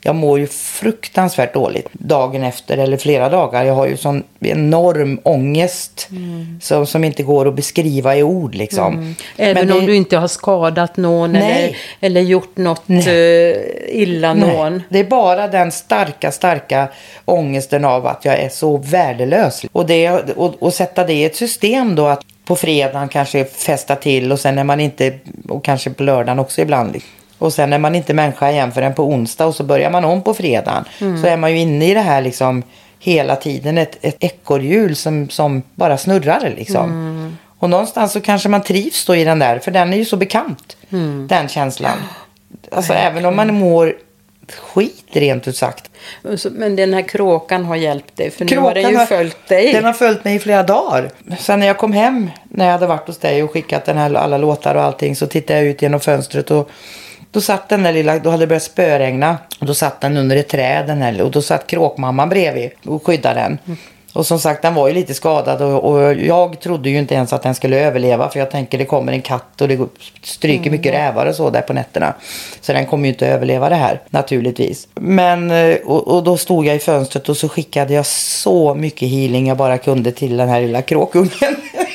jag 0.05 0.15
mår 0.15 0.39
ju 0.39 0.47
fruktansvärt 0.47 1.53
dåligt 1.53 1.87
dagen 1.91 2.43
efter 2.43 2.77
eller 2.77 2.97
flera 2.97 3.29
dagar. 3.29 3.63
Jag 3.63 3.73
har 3.73 3.87
ju 3.87 3.97
sån 3.97 4.23
enorm 4.39 5.19
ångest 5.23 6.07
Mm. 6.11 6.59
som, 6.61 6.85
som 6.85 7.03
inte 7.03 7.23
går 7.23 7.47
att 7.47 7.55
beskriva 7.55 8.15
i 8.15 8.23
ord 8.23 8.55
liksom. 8.55 9.15
Även 9.37 9.67
Men 9.67 9.75
om 9.77 9.79
det- 9.79 9.85
du 9.91 9.95
inte 9.95 10.17
har 10.17 10.27
skadat 10.27 10.97
någon 10.97 11.35
eller, 11.35 11.47
Nej. 11.47 11.75
eller 12.01 12.21
gjort 12.21 12.57
något 12.57 12.81
Nej. 12.85 13.51
eh, 13.51 13.57
illa 14.01 14.33
någon. 14.33 14.73
Nej, 14.73 14.81
det 14.89 14.99
är 14.99 15.03
bara 15.03 15.47
den 15.47 15.71
starka, 15.71 16.31
starka 16.31 16.87
ångesten 17.25 17.85
av 17.85 18.05
att 18.07 18.25
jag 18.25 18.39
är 18.39 18.49
så 18.49 18.77
värdelös. 18.77 19.65
Och, 19.71 19.85
det, 19.85 20.09
och, 20.35 20.53
och 20.63 20.73
sätta 20.73 21.03
det 21.03 21.13
i 21.13 21.25
ett 21.25 21.35
system 21.35 21.95
då 21.95 22.07
att 22.07 22.21
på 22.45 22.55
fredagen 22.55 23.07
kanske 23.09 23.45
festa 23.45 23.95
till 23.95 24.31
och 24.31 24.39
sen 24.39 24.57
är 24.57 24.63
man 24.63 24.79
inte, 24.79 25.13
och 25.49 25.63
kanske 25.65 25.89
på 25.89 26.03
lördagen 26.03 26.39
också 26.39 26.61
ibland. 26.61 26.97
Och 27.37 27.53
sen 27.53 27.73
är 27.73 27.77
man 27.79 27.95
inte 27.95 28.13
människa 28.13 28.51
igen 28.51 28.71
förrän 28.71 28.93
på 28.93 29.03
onsdag 29.03 29.45
och 29.45 29.55
så 29.55 29.63
börjar 29.63 29.89
man 29.89 30.05
om 30.05 30.21
på 30.21 30.33
fredagen. 30.33 30.83
Så 31.21 31.27
är 31.27 31.37
man 31.37 31.51
ju 31.51 31.57
inne 31.59 31.89
i 31.91 31.93
det 31.93 31.99
här 32.01 32.21
liksom 32.21 32.63
hela 32.99 33.35
tiden, 33.35 33.77
ett, 33.77 33.97
ett 34.01 34.15
ekorrhjul 34.19 34.95
som, 34.95 35.29
som 35.29 35.61
bara 35.75 35.97
snurrar 35.97 36.53
liksom. 36.57 37.37
Och 37.59 37.69
någonstans 37.69 38.11
så 38.11 38.21
kanske 38.21 38.49
man 38.49 38.63
trivs 38.63 39.05
då 39.05 39.15
i 39.15 39.23
den 39.23 39.39
där, 39.39 39.59
för 39.59 39.71
den 39.71 39.93
är 39.93 39.97
ju 39.97 40.05
så 40.05 40.17
bekant. 40.17 40.77
Den 41.27 41.47
känslan. 41.47 41.97
Alltså 42.71 42.93
även 42.93 43.25
om 43.25 43.35
man 43.35 43.53
mår 43.53 43.95
skit 44.59 45.03
rent 45.11 45.47
ut 45.47 45.57
sagt. 45.57 45.89
Men 46.51 46.75
den 46.75 46.93
här 46.93 47.01
kråkan 47.01 47.65
har 47.65 47.75
hjälpt 47.75 48.17
dig. 48.17 48.31
För 48.31 48.45
nu 48.45 48.57
har 48.57 48.73
den 48.73 48.89
ju 48.89 48.97
har- 48.97 49.05
följt 49.05 49.47
dig. 49.47 49.73
Den 49.73 49.85
har 49.85 49.93
följt 49.93 50.23
mig 50.23 50.35
i 50.35 50.39
flera 50.39 50.63
dagar. 50.63 51.09
Sen 51.39 51.59
när 51.59 51.67
jag 51.67 51.77
kom 51.77 51.91
hem, 51.93 52.29
när 52.43 52.65
jag 52.65 52.71
hade 52.71 52.87
varit 52.87 53.07
hos 53.07 53.17
dig 53.17 53.43
och 53.43 53.51
skickat 53.51 53.85
den 53.85 53.97
här, 53.97 54.13
alla 54.13 54.37
låtar 54.37 54.75
och 54.75 54.81
allting, 54.83 55.15
så 55.15 55.27
tittade 55.27 55.59
jag 55.59 55.67
ut 55.67 55.81
genom 55.81 55.99
fönstret 55.99 56.51
och 56.51 56.69
då 57.35 57.41
satt 57.41 57.69
den 57.69 57.83
där 57.83 57.93
lilla, 57.93 58.19
då 58.19 58.29
hade 58.29 58.43
det 58.43 58.47
börjat 58.47 58.63
spöregna. 58.63 59.37
Och 59.59 59.65
då 59.65 59.73
satt 59.73 60.01
den 60.01 60.17
under 60.17 60.35
ett 60.35 60.47
träd 60.47 60.87
den 60.87 61.01
här, 61.01 61.21
och 61.21 61.31
då 61.31 61.41
satt 61.41 61.67
kråkmamman 61.67 62.29
bredvid 62.29 62.71
och 62.85 63.05
skyddade 63.05 63.39
den. 63.39 63.57
Och 64.13 64.25
som 64.25 64.39
sagt, 64.39 64.61
den 64.61 64.75
var 64.75 64.87
ju 64.87 64.93
lite 64.93 65.13
skadad 65.13 65.61
och, 65.61 65.91
och 65.91 66.13
jag 66.13 66.59
trodde 66.59 66.89
ju 66.89 66.97
inte 66.97 67.15
ens 67.15 67.33
att 67.33 67.43
den 67.43 67.55
skulle 67.55 67.79
överleva. 67.79 68.29
För 68.29 68.39
jag 68.39 68.51
tänker 68.51 68.77
det 68.77 68.85
kommer 68.85 69.11
en 69.13 69.21
katt 69.21 69.61
och 69.61 69.67
det 69.67 69.79
stryker 70.21 70.71
mycket 70.71 70.93
rävar 70.93 71.25
och 71.25 71.35
så 71.35 71.49
där 71.49 71.61
på 71.61 71.73
nätterna. 71.73 72.13
Så 72.61 72.73
den 72.73 72.85
kommer 72.85 73.05
ju 73.05 73.09
inte 73.09 73.27
överleva 73.27 73.69
det 73.69 73.75
här 73.75 74.01
naturligtvis. 74.09 74.87
Men 74.93 75.51
eh, 75.51 75.75
och, 75.85 76.07
och 76.07 76.23
då 76.23 76.37
stod 76.37 76.65
jag 76.65 76.75
i 76.75 76.79
fönstret 76.79 77.29
och 77.29 77.37
så 77.37 77.49
skickade 77.49 77.93
jag 77.93 78.05
så 78.05 78.75
mycket 78.75 79.09
healing 79.09 79.47
jag 79.47 79.57
bara 79.57 79.77
kunde 79.77 80.11
till 80.11 80.37
den 80.37 80.49
här 80.49 80.61
lilla 80.61 80.81
kråkungen. 80.81 81.31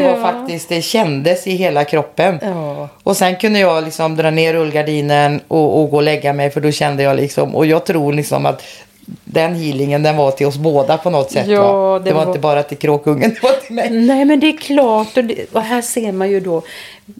Det 0.00 0.06
var 0.06 0.16
faktiskt, 0.32 0.68
det 0.68 0.82
kändes 0.82 1.46
i 1.46 1.50
hela 1.56 1.84
kroppen. 1.84 2.38
Ja. 2.42 2.88
Och 3.02 3.16
sen 3.16 3.36
kunde 3.36 3.58
jag 3.58 3.84
liksom 3.84 4.16
dra 4.16 4.30
ner 4.30 4.52
rullgardinen 4.54 5.40
och, 5.48 5.80
och 5.82 5.90
gå 5.90 5.96
och 5.96 6.02
lägga 6.02 6.32
mig 6.32 6.50
för 6.50 6.60
då 6.60 6.70
kände 6.70 7.02
jag 7.02 7.16
liksom, 7.16 7.54
och 7.54 7.66
jag 7.66 7.84
tror 7.84 8.12
liksom 8.12 8.46
att 8.46 8.62
den 9.24 9.54
healingen 9.54 10.02
den 10.02 10.16
var 10.16 10.30
till 10.30 10.46
oss 10.46 10.56
båda 10.56 10.96
på 10.98 11.10
något 11.10 11.30
sätt. 11.30 11.46
Ja, 11.46 11.72
va? 11.72 11.98
det 11.98 12.04
det 12.04 12.12
var, 12.14 12.20
var- 12.20 12.26
inte 12.30 12.40
bara 12.40 12.62
till 12.62 12.76
kråkungen, 12.78 13.30
det 13.34 13.42
var 13.42 13.52
till 13.66 13.74
mig. 13.74 13.90
Nej, 13.90 14.24
men 14.24 14.40
det 14.40 14.46
är 14.46 14.56
klart. 14.56 15.16
Och, 15.16 15.24
det, 15.24 15.36
och 15.52 15.62
här 15.62 15.82
ser 15.82 16.12
man 16.12 16.30
ju 16.30 16.40
då, 16.40 16.56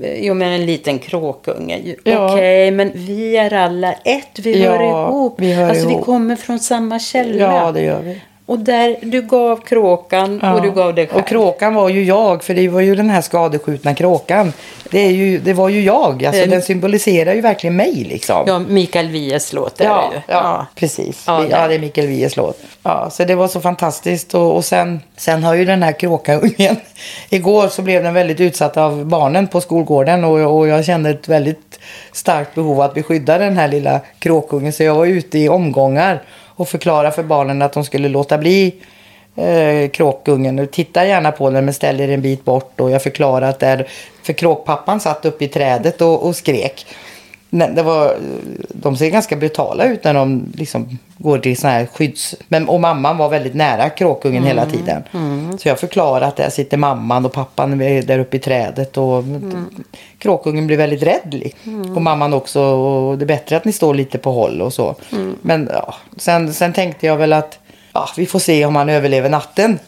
eh, 0.02 0.24
jo 0.26 0.34
men 0.34 0.52
en 0.52 0.66
liten 0.66 0.98
kråkunge. 0.98 1.80
Ja. 2.04 2.32
Okej, 2.32 2.70
men 2.70 2.90
vi 2.94 3.36
är 3.36 3.52
alla 3.54 3.92
ett. 3.92 4.38
Vi 4.38 4.62
Ja, 4.64 4.70
hör 4.70 4.82
ihop. 4.84 5.34
vi 5.38 5.52
hör 5.52 5.68
alltså 5.68 5.86
vi 5.86 5.92
ihop. 5.92 6.04
kommer 6.04 6.36
från 6.36 6.58
samma 6.58 6.98
källa. 6.98 7.42
Ja, 7.56 7.72
det 7.72 7.80
gör 7.82 8.00
vi. 8.02 8.20
Och 8.46 8.58
där, 8.58 8.96
du 9.02 9.22
gav 9.22 9.56
kråkan 9.56 10.40
och 10.40 10.62
du 10.62 10.70
gav 10.70 10.94
dig 10.94 11.06
själv. 11.06 11.20
Och 11.22 11.28
kråkan 11.28 11.74
var 11.74 11.88
ju 11.88 12.04
jag, 12.04 12.44
för 12.44 12.54
det 12.54 12.68
var 12.68 12.80
ju 12.80 12.94
den 12.94 13.10
här 13.10 13.20
skadeskjutna 13.20 13.94
kråkan. 13.94 14.52
Det, 14.90 14.98
är 15.06 15.10
ju, 15.10 15.38
det 15.38 15.52
var 15.52 15.68
ju 15.68 15.80
jag, 15.82 16.24
alltså 16.24 16.42
Mm. 16.42 16.50
den 16.50 16.62
symboliserar 16.62 17.34
ju 17.34 17.40
verkligen 17.40 17.76
mig 17.76 17.94
liksom. 17.94 18.44
Ja, 18.46 18.58
Mikael 18.58 19.08
Wiehes 19.08 19.52
låt 19.52 19.80
är 19.80 19.84
Ja, 19.84 20.08
det 20.12 20.16
ju. 20.16 20.22
ja, 20.38 20.66
precis. 20.74 21.24
Ja, 21.26 21.44
Ja, 21.50 21.62
det- 21.62 21.68
det 21.68 21.74
är 21.74 21.78
Mikael 21.78 22.06
Wiehes 22.06 22.36
låt. 22.36 22.58
Ja, 22.82 23.10
så 23.10 23.24
det 23.24 23.34
var 23.34 23.48
så 23.48 23.60
fantastiskt. 23.60 24.34
Och, 24.34 24.56
och 24.56 24.64
sen, 24.64 25.00
sen 25.16 25.44
har 25.44 25.54
ju 25.54 25.64
den 25.64 25.82
här 25.82 25.92
kråkaungen... 25.92 26.76
Igår 27.30 27.68
så 27.68 27.82
blev 27.82 28.02
den 28.02 28.14
väldigt 28.14 28.40
utsatt 28.40 28.76
av 28.76 29.06
barnen 29.06 29.46
på 29.46 29.60
skolgården. 29.60 30.24
Och, 30.24 30.58
och 30.58 30.68
jag 30.68 30.84
kände 30.84 31.10
ett 31.10 31.28
väldigt 31.28 31.78
starkt 32.12 32.54
behov 32.54 32.80
att 32.80 32.94
beskydda 32.94 33.38
den 33.38 33.56
här 33.56 33.68
lilla 33.68 34.00
kråkungen. 34.18 34.72
Så 34.72 34.82
jag 34.82 34.94
var 34.94 35.06
ute 35.06 35.38
i 35.38 35.48
omgångar 35.48 36.22
och 36.56 36.68
förklarade 36.68 37.10
för 37.10 37.22
barnen 37.22 37.62
att 37.62 37.72
de 37.72 37.84
skulle 37.84 38.08
låta 38.08 38.38
bli 38.38 38.74
eh, 39.36 39.90
kråkungen. 39.90 40.58
Och 40.58 40.70
titta 40.70 41.06
gärna 41.06 41.32
på 41.32 41.50
den 41.50 41.64
men 41.64 41.74
ställ 41.74 42.00
er 42.00 42.08
en 42.08 42.22
bit 42.22 42.44
bort. 42.44 42.80
Och 42.80 42.90
jag 42.90 43.02
förklarade 43.02 43.48
att 43.48 43.58
där, 43.58 43.88
för 44.22 44.32
kråkpappan 44.32 45.00
satt 45.00 45.24
uppe 45.24 45.44
i 45.44 45.48
trädet 45.48 46.00
och, 46.00 46.26
och 46.26 46.36
skrek. 46.36 46.86
Det 47.58 47.82
var, 47.82 48.16
de 48.68 48.96
ser 48.96 49.10
ganska 49.10 49.36
brutala 49.36 49.84
ut 49.84 50.04
när 50.04 50.14
de 50.14 50.52
liksom 50.54 50.98
går 51.18 51.38
till 51.38 51.56
såna 51.56 51.72
här 51.72 51.86
skydds... 51.86 52.34
Men, 52.48 52.68
och 52.68 52.80
mamman 52.80 53.16
var 53.16 53.28
väldigt 53.28 53.54
nära 53.54 53.90
kråkungen 53.90 54.44
hela 54.44 54.66
tiden. 54.66 55.02
Så 55.58 55.68
jag 55.68 55.80
förklarade 55.80 56.26
att 56.26 56.36
där 56.36 56.50
sitter 56.50 56.76
mamman 56.76 57.24
och 57.26 57.32
pappan 57.32 57.80
är 57.80 58.02
där 58.02 58.18
uppe 58.18 58.36
i 58.36 58.40
trädet. 58.40 58.96
Och 58.96 59.24
Kråkungen 60.18 60.66
blir 60.66 60.76
väldigt 60.76 61.02
rädd. 61.02 61.34
li- 61.34 61.52
Och 61.96 62.02
mamman 62.02 62.34
också. 62.34 62.60
Och 62.62 63.18
det 63.18 63.24
är 63.24 63.26
bättre 63.26 63.56
att 63.56 63.64
ni 63.64 63.72
står 63.72 63.94
lite 63.94 64.18
på 64.18 64.32
håll 64.32 64.62
och 64.62 64.72
så. 64.72 64.94
Men 65.42 65.68
ja, 65.72 65.94
sen, 66.16 66.54
sen 66.54 66.72
tänkte 66.72 67.06
jag 67.06 67.16
väl 67.16 67.32
att 67.32 67.58
ja, 67.92 68.08
vi 68.16 68.26
får 68.26 68.38
se 68.38 68.64
om 68.66 68.76
han 68.76 68.88
överlever 68.88 69.28
natten. 69.28 69.78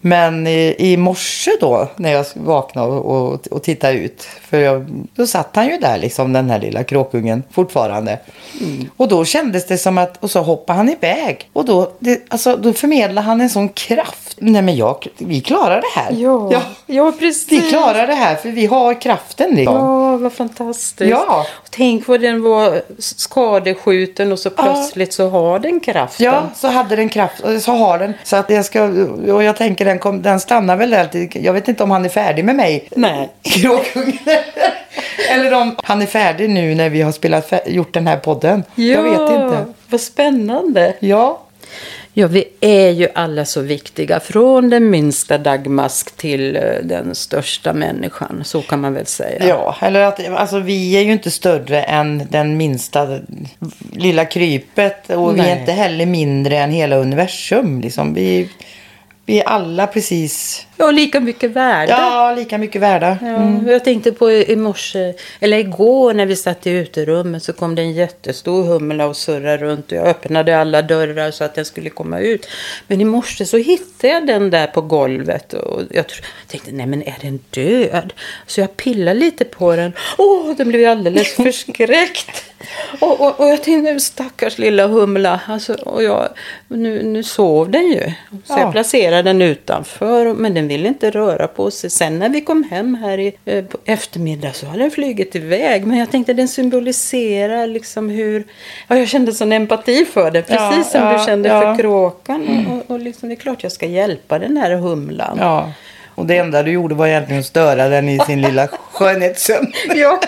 Men 0.00 0.46
i, 0.46 0.74
i 0.78 0.96
morse 0.96 1.50
då 1.60 1.88
när 1.96 2.12
jag 2.12 2.26
vaknade 2.34 2.92
och, 2.92 3.32
och, 3.32 3.46
och 3.46 3.62
tittade 3.62 3.94
ut. 3.94 4.22
För 4.22 4.60
jag, 4.60 4.86
då 5.14 5.26
satt 5.26 5.56
han 5.56 5.66
ju 5.66 5.76
där 5.76 5.98
liksom 5.98 6.32
den 6.32 6.50
här 6.50 6.60
lilla 6.60 6.84
kråkungen 6.84 7.42
fortfarande. 7.50 8.18
Och 8.96 9.08
då 9.08 9.24
kändes 9.24 9.66
det 9.66 9.78
som 9.78 9.98
att, 9.98 10.24
och 10.24 10.30
så 10.30 10.40
hoppade 10.40 10.76
han 10.76 10.88
iväg. 10.88 11.50
Och 11.52 11.64
då, 11.64 11.92
det, 11.98 12.22
alltså, 12.28 12.56
då 12.56 12.72
förmedlade 12.72 13.26
han 13.26 13.40
en 13.40 13.50
sån 13.50 13.68
kraft. 13.68 14.36
Nej 14.38 14.62
men 14.62 14.76
jag, 14.76 15.06
vi 15.18 15.40
klarar 15.40 15.80
det 15.80 16.00
här. 16.00 16.12
Ja, 16.12 16.62
ja, 16.86 17.12
precis. 17.18 17.52
Vi 17.52 17.70
klarar 17.70 18.06
det 18.06 18.14
här 18.14 18.36
för 18.36 18.48
vi 18.48 18.66
har 18.66 19.00
kraften 19.00 19.50
liksom. 19.54 19.76
Ja, 19.76 20.16
vad 20.16 20.32
fantastiskt. 20.32 21.10
Ja. 21.10 21.46
Och 21.50 21.70
Tänk 21.70 22.08
vad 22.08 22.20
den 22.20 22.42
var 22.42 22.82
skadeskjuten 22.98 24.32
och 24.32 24.38
så 24.38 24.50
plötsligt 24.50 25.12
så 25.12 25.28
har 25.28 25.58
den 25.58 25.80
kraften. 25.80 26.26
Ja, 26.26 26.42
så 26.56 26.68
hade 26.68 26.96
den 26.96 27.08
kraft. 27.08 27.40
och 27.40 27.62
Så 27.62 27.72
har 27.72 27.98
den. 27.98 28.12
Så 28.24 28.36
att 28.36 28.50
jag 28.50 28.64
ska, 28.64 28.84
och 29.32 29.42
jag 29.42 29.56
tänker 29.56 29.84
den, 29.90 29.98
kom, 29.98 30.22
den 30.22 30.40
stannar 30.40 30.76
väl 30.76 31.08
till- 31.08 31.44
Jag 31.44 31.52
vet 31.52 31.68
inte 31.68 31.82
om 31.82 31.90
han 31.90 32.04
är 32.04 32.08
färdig 32.08 32.44
med 32.44 32.54
mig. 32.56 32.88
Nej. 32.96 33.28
Eller 35.30 35.54
om 35.54 35.76
han 35.84 36.02
är 36.02 36.06
färdig 36.06 36.50
nu 36.50 36.74
när 36.74 36.88
vi 36.90 37.02
har 37.02 37.12
spelat, 37.12 37.52
gjort 37.66 37.94
den 37.94 38.06
här 38.06 38.16
podden. 38.16 38.62
Jag 38.74 39.02
vet 39.02 39.20
inte. 39.20 39.64
Vad 39.88 40.00
spännande. 40.00 40.94
Ja. 41.00 41.40
Ja, 42.12 42.26
vi 42.26 42.44
är 42.60 42.90
ju 42.90 43.08
alla 43.14 43.44
så 43.44 43.60
viktiga. 43.60 44.20
Från 44.20 44.70
den 44.70 44.90
minsta 44.90 45.38
dagmask 45.38 46.16
till 46.16 46.56
eh, 46.56 46.62
den 46.82 47.14
största 47.14 47.72
människan. 47.72 48.42
Så 48.44 48.62
kan 48.62 48.80
man 48.80 48.94
väl 48.94 49.06
säga. 49.06 49.46
Ja, 49.48 49.76
eller 49.82 50.00
att 50.00 50.28
alltså, 50.28 50.58
vi 50.58 50.96
är 50.96 51.00
ju 51.00 51.12
inte 51.12 51.30
större 51.30 51.82
än 51.82 52.26
den 52.30 52.56
minsta 52.56 53.18
lilla 53.92 54.24
krypet. 54.24 55.10
Och 55.10 55.34
vi 55.34 55.38
Nej. 55.40 55.50
är 55.50 55.60
inte 55.60 55.72
heller 55.72 56.06
mindre 56.06 56.58
än 56.58 56.70
hela 56.70 56.96
universum. 56.96 57.80
Liksom. 57.80 58.14
Vi, 58.14 58.48
vi 59.30 59.40
är 59.40 59.44
alla 59.48 59.86
precis, 59.86 60.66
Ja, 60.76 60.90
lika 60.90 61.20
mycket 61.20 61.50
värda. 61.50 61.92
ja, 61.92 62.32
lika 62.36 62.58
mycket 62.58 62.82
värda. 62.82 63.18
Ja, 63.22 63.72
Jag 63.72 63.84
tänkte 63.84 64.12
på 64.12 64.30
i 64.32 64.56
morse, 64.56 65.14
eller 65.40 65.58
igår 65.58 66.14
när 66.14 66.26
vi 66.26 66.36
satt 66.36 66.66
i 66.66 66.70
uterummet 66.70 67.42
så 67.42 67.52
kom 67.52 67.74
det 67.74 67.82
en 67.82 67.92
jättestor 67.92 68.64
humla 68.64 69.06
och 69.06 69.16
surrade 69.16 69.56
runt 69.56 69.86
och 69.92 69.98
jag 69.98 70.06
öppnade 70.06 70.58
alla 70.60 70.82
dörrar 70.82 71.30
så 71.30 71.44
att 71.44 71.54
den 71.54 71.64
skulle 71.64 71.90
komma 71.90 72.18
ut. 72.18 72.46
Men 72.86 73.00
i 73.00 73.04
morse 73.04 73.44
så 73.46 73.56
hittade 73.56 74.12
jag 74.12 74.26
den 74.26 74.50
där 74.50 74.66
på 74.66 74.80
golvet 74.80 75.52
och 75.52 75.80
jag 75.90 76.04
tänkte 76.46 76.70
nej 76.72 76.86
men 76.86 77.02
är 77.02 77.16
den 77.20 77.40
död? 77.50 78.12
Så 78.46 78.60
jag 78.60 78.76
pillade 78.76 79.20
lite 79.20 79.44
på 79.44 79.76
den. 79.76 79.92
Åh, 80.18 80.54
den 80.56 80.68
blev 80.68 80.90
alldeles 80.90 81.34
förskräckt. 81.36 82.44
Och, 83.00 83.20
och, 83.20 83.40
och 83.40 83.48
jag 83.48 83.62
tänkte 83.62 84.00
stackars 84.00 84.58
lilla 84.58 84.86
humla. 84.86 85.40
Alltså, 85.46 85.74
och 85.74 86.02
jag, 86.02 86.28
nu, 86.68 87.02
nu 87.02 87.22
sov 87.22 87.70
den 87.70 87.86
ju. 87.86 88.00
Så 88.30 88.52
Ja. 88.54 88.60
jag 88.60 88.72
placerade 88.72 89.19
den 89.22 89.42
utanför. 89.42 90.34
Men 90.34 90.54
den 90.54 90.68
ville 90.68 90.88
inte 90.88 91.10
röra 91.10 91.46
på 91.46 91.70
sig. 91.70 91.90
Sen 91.90 92.18
när 92.18 92.28
vi 92.28 92.40
kom 92.40 92.64
hem 92.70 92.94
här 92.94 93.18
i, 93.18 93.32
eh, 93.44 93.64
på 93.64 93.78
eftermiddag 93.84 94.52
så 94.52 94.66
hade 94.66 94.82
den 94.82 94.90
flugit 94.90 95.36
iväg. 95.36 95.86
Men 95.86 95.98
jag 95.98 96.10
tänkte 96.10 96.32
den 96.32 96.48
symboliserar 96.48 97.66
liksom 97.66 98.10
hur... 98.10 98.44
Ja, 98.88 98.96
jag 98.96 99.08
kände 99.08 99.32
sån 99.32 99.52
empati 99.52 100.04
för 100.04 100.30
det. 100.30 100.42
Precis 100.42 100.76
Ja, 100.76 100.84
som 100.84 101.00
ja, 101.00 101.18
du 101.18 101.24
kände 101.26 101.48
ja. 101.48 101.60
för 101.60 101.82
kråkan. 101.82 102.66
Och, 102.70 102.94
och 102.94 103.00
liksom, 103.00 103.28
det 103.28 103.34
är 103.34 103.36
klart 103.36 103.62
jag 103.62 103.72
ska 103.72 103.86
hjälpa 103.86 104.38
den 104.38 104.56
här 104.56 104.70
humlan. 104.74 105.38
Och 106.20 106.26
det 106.26 106.36
enda 106.36 106.62
du 106.62 106.70
gjorde 106.70 106.94
var 106.94 107.06
egentligen 107.06 107.40
att 107.40 107.46
störa 107.46 107.88
den 107.88 108.08
i 108.08 108.18
sin 108.18 108.40
lilla 108.40 108.68
skönhetssömn. 108.92 109.72
Ja. 109.94 110.20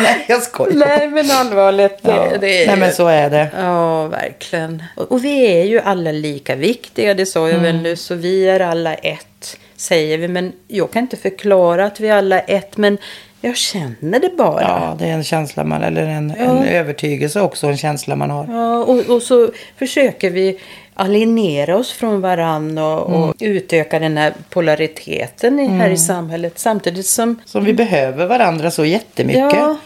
Nej, 0.00 0.24
jag 0.28 0.42
skojar. 0.42 0.74
Nej, 0.76 1.08
men 1.08 1.30
allvarligt. 1.30 1.98
Det, 2.02 2.10
Ja. 2.10 2.28
det 2.40 2.62
är 2.62 2.66
Nej, 2.66 2.76
men 2.76 2.92
så 2.92 3.06
är 3.06 3.30
det. 3.30 3.48
Ja, 3.60 4.06
verkligen. 4.06 4.82
Och, 4.96 5.12
och 5.12 5.24
vi 5.24 5.46
är 5.60 5.64
ju 5.64 5.80
alla 5.80 6.12
lika 6.12 6.54
viktiga, 6.56 7.14
det 7.14 7.26
sa 7.26 7.48
jag 7.48 7.58
väl 7.58 7.70
Mm. 7.70 7.82
nyss. 7.82 8.10
Och 8.10 8.24
vi 8.24 8.48
är 8.48 8.60
alla 8.60 8.94
ett, 8.94 9.56
säger 9.76 10.18
vi. 10.18 10.28
Men 10.28 10.52
jag 10.68 10.90
kan 10.90 11.02
inte 11.02 11.16
förklara 11.16 11.84
att 11.86 12.00
vi 12.00 12.10
alla 12.10 12.40
är 12.40 12.56
ett, 12.56 12.76
men 12.76 12.98
jag 13.40 13.56
känner 13.56 14.20
det 14.20 14.30
bara. 14.38 14.62
Ja, 14.62 14.96
det 14.98 15.04
är 15.06 15.12
en 15.12 15.24
känsla 15.24 15.64
man, 15.64 15.82
eller 15.82 16.02
en, 16.06 16.34
Ja. 16.38 16.44
en 16.44 16.64
övertygelse 16.64 17.40
också, 17.40 17.66
en 17.66 17.76
känsla 17.76 18.16
man 18.16 18.30
har. 18.30 18.46
Ja, 18.48 18.76
och, 18.84 19.10
och 19.16 19.22
så 19.22 19.50
försöker 19.78 20.30
vi 20.30 20.58
alienera 21.00 21.76
oss 21.76 21.92
från 21.92 22.20
varann 22.20 22.78
och, 22.78 23.00
och 23.02 23.22
Mm. 23.24 23.56
utöka 23.56 23.98
den 23.98 24.16
här 24.16 24.32
polariteten 24.50 25.60
i, 25.60 25.66
här 25.66 25.90
i 25.90 25.96
samhället. 25.96 26.58
Samtidigt 26.58 27.06
som... 27.06 27.40
Så 27.44 27.60
vi 27.60 27.72
behöver 27.72 28.26
varandra 28.26 28.70
så 28.70 28.84
jättemycket. 28.84 29.52
Ja. 29.52 29.76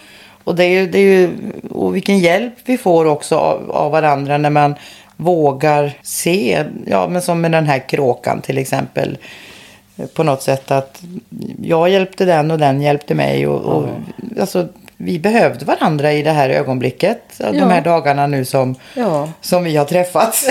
Och, 0.45 0.55
det 0.55 0.65
är 0.65 0.69
ju, 0.81 0.87
det 0.87 0.99
är 0.99 1.03
ju, 1.03 1.31
och 1.71 1.97
vilken 1.97 2.19
hjälp 2.19 2.53
vi 2.65 2.79
får 2.79 3.05
också 3.05 3.37
av, 3.37 3.71
av 3.71 3.93
varandra 3.93 4.39
när 4.39 4.51
man 4.51 4.75
vågar 5.17 5.93
se, 6.03 6.65
ja 6.87 7.09
men 7.09 7.23
som 7.23 7.41
med 7.41 7.53
den 7.53 7.67
här 7.67 7.89
kråkan 7.89 8.41
till 8.41 8.59
exempel. 8.59 9.19
På 10.15 10.23
något 10.23 10.43
sätt 10.43 10.71
att 10.71 11.03
jag 11.63 11.89
hjälpte 11.89 12.25
den 12.25 12.51
och 12.51 12.59
den 12.59 12.81
hjälpte 12.83 13.15
mig. 13.15 13.47
Och, 13.47 13.61
och, 13.61 13.89
alltså, 14.41 14.69
vi 14.97 15.19
behövde 15.19 15.65
varandra 15.65 16.13
i 16.13 16.23
det 16.23 16.31
här 16.31 16.51
ögonblicket. 16.51 17.19
De 17.39 17.57
Ja. 17.59 17.67
här 17.69 17.81
dagarna 17.81 18.27
nu 18.27 18.45
som, 18.45 18.75
Ja, 18.95 19.29
som 19.41 19.65
vi 19.65 19.77
har 19.77 19.85
träffats. 19.85 20.49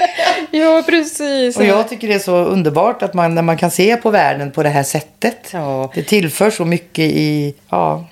ja 0.50 0.82
precis. 0.86 1.56
och 1.56 1.64
jag 1.64 1.88
tycker 1.88 2.08
det 2.08 2.14
är 2.14 2.18
så 2.18 2.36
underbart 2.36 3.02
att 3.02 3.14
man, 3.14 3.34
när 3.34 3.42
man 3.42 3.56
kan 3.56 3.70
se 3.70 3.96
på 3.96 4.10
världen 4.10 4.50
på 4.52 4.62
det 4.62 4.68
här 4.68 4.82
sättet. 4.82 5.48
Ja. 5.52 5.90
Det 5.94 6.02
tillför 6.02 6.50
så 6.50 6.64
mycket 6.64 7.04
i, 7.04 7.54
ja, 7.70 8.04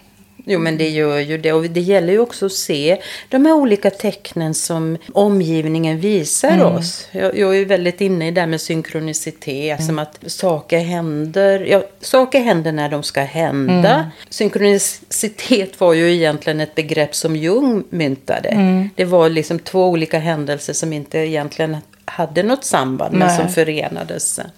Jo, 0.44 0.59
men 0.59 0.78
det 0.78 0.88
gör 0.88 1.18
ju 1.18 1.38
det. 1.38 1.52
Och 1.52 1.64
det 1.64 1.81
gäller 1.81 2.12
ju 2.12 2.18
också 2.18 2.46
att 2.46 2.52
se 2.52 2.98
de 3.28 3.46
här 3.46 3.52
olika 3.55 3.90
tecknen 3.90 4.55
som 4.55 4.98
omgivningen 5.12 6.00
visar 6.00 6.48
Mm. 6.50 6.66
oss. 6.66 7.09
Jag, 7.12 7.38
jag 7.38 7.57
är 7.59 7.64
väldigt 7.64 8.00
inne 8.00 8.28
i 8.28 8.31
det 8.31 8.40
här 8.40 8.48
med 8.48 8.61
synkronicitet. 8.61 9.78
Mm. 9.78 9.87
Som 9.87 9.98
att 9.98 10.18
saker 10.26 10.78
händer. 10.78 11.61
Ja, 11.70 11.83
saker 12.00 12.40
händer 12.40 12.72
när 12.72 12.88
de 12.88 13.02
ska 13.02 13.20
hända. 13.20 13.94
Mm. 13.94 14.07
Synkronicitet 14.31 15.81
var 15.81 15.92
ju 15.94 16.12
egentligen 16.14 16.61
ett 16.61 16.74
begrepp 16.74 17.14
som 17.14 17.37
Jung 17.37 17.85
myntade. 17.90 18.48
Mm. 18.48 18.90
Det 18.96 19.05
var 19.05 19.28
liksom 19.28 19.59
två 19.59 19.87
olika 19.88 20.18
händelser 20.18 20.72
som 20.72 20.92
inte 20.92 21.18
egentligen 21.18 21.76
hade 22.05 22.42
något 22.42 22.64
samband 22.64 23.14
men 23.16 23.28
Nej. 23.28 23.37
som 23.38 23.48
förenades 23.48 24.35
sen. 24.35 24.50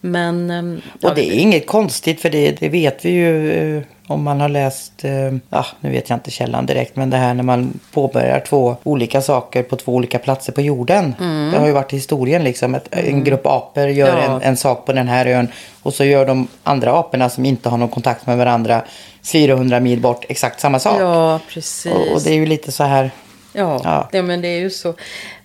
Men... 0.00 0.50
ehm, 0.50 0.80
Och 1.02 1.14
det 1.14 1.28
är 1.28 1.38
inget 1.38 1.66
konstigt 1.66 2.20
för 2.20 2.30
det, 2.30 2.50
det 2.60 2.68
vet 2.68 3.04
vi 3.04 3.10
ju. 3.10 3.82
Om 4.06 4.22
man 4.22 4.40
har 4.40 4.48
läst, 4.48 5.04
eh, 5.04 5.32
ja, 5.50 5.66
nu 5.80 5.90
vet 5.90 6.08
jag 6.10 6.16
inte 6.16 6.30
källan 6.30 6.66
direkt, 6.66 6.96
men 6.96 7.10
det 7.10 7.16
här 7.16 7.34
när 7.34 7.42
man 7.42 7.80
påbörjar 7.92 8.40
två 8.40 8.76
olika 8.82 9.22
saker 9.22 9.62
på 9.62 9.76
två 9.76 9.92
olika 9.94 10.18
platser 10.18 10.52
på 10.52 10.60
jorden. 10.60 11.14
Det 11.52 11.58
har 11.58 11.66
ju 11.66 11.72
varit 11.72 11.92
historien 11.92 12.44
liksom. 12.44 12.74
Att 12.74 12.88
En 12.90 13.24
grupp 13.24 13.46
apor 13.46 13.86
gör 13.88 14.08
Mm. 14.08 14.24
Ja. 14.24 14.36
en, 14.36 14.42
en 14.42 14.56
sak 14.56 14.86
på 14.86 14.92
den 14.92 15.08
här 15.08 15.26
ön 15.26 15.48
och 15.82 15.94
så 15.94 16.04
gör 16.04 16.26
de 16.26 16.48
andra 16.64 16.92
aporna 16.98 17.28
som 17.30 17.44
inte 17.44 17.68
har 17.68 17.78
någon 17.78 17.88
kontakt 17.88 18.26
med 18.26 18.36
varandra 18.38 18.82
400 19.22 19.80
mil 19.80 20.00
bort 20.00 20.24
exakt 20.28 20.60
samma 20.60 20.78
sak. 20.78 21.00
Ja, 21.00 21.40
precis. 21.48 21.92
och, 21.92 22.12
och 22.12 22.22
det 22.22 22.30
är 22.30 22.34
ju 22.34 22.46
lite 22.46 22.72
så 22.72 22.84
här, 22.84 23.10
Ja, 23.52 23.80
Ja. 23.84 24.08
Det, 24.12 24.22
men 24.22 24.40
det 24.40 24.48
är 24.48 24.58
ju 24.58 24.70
så. 24.70 24.94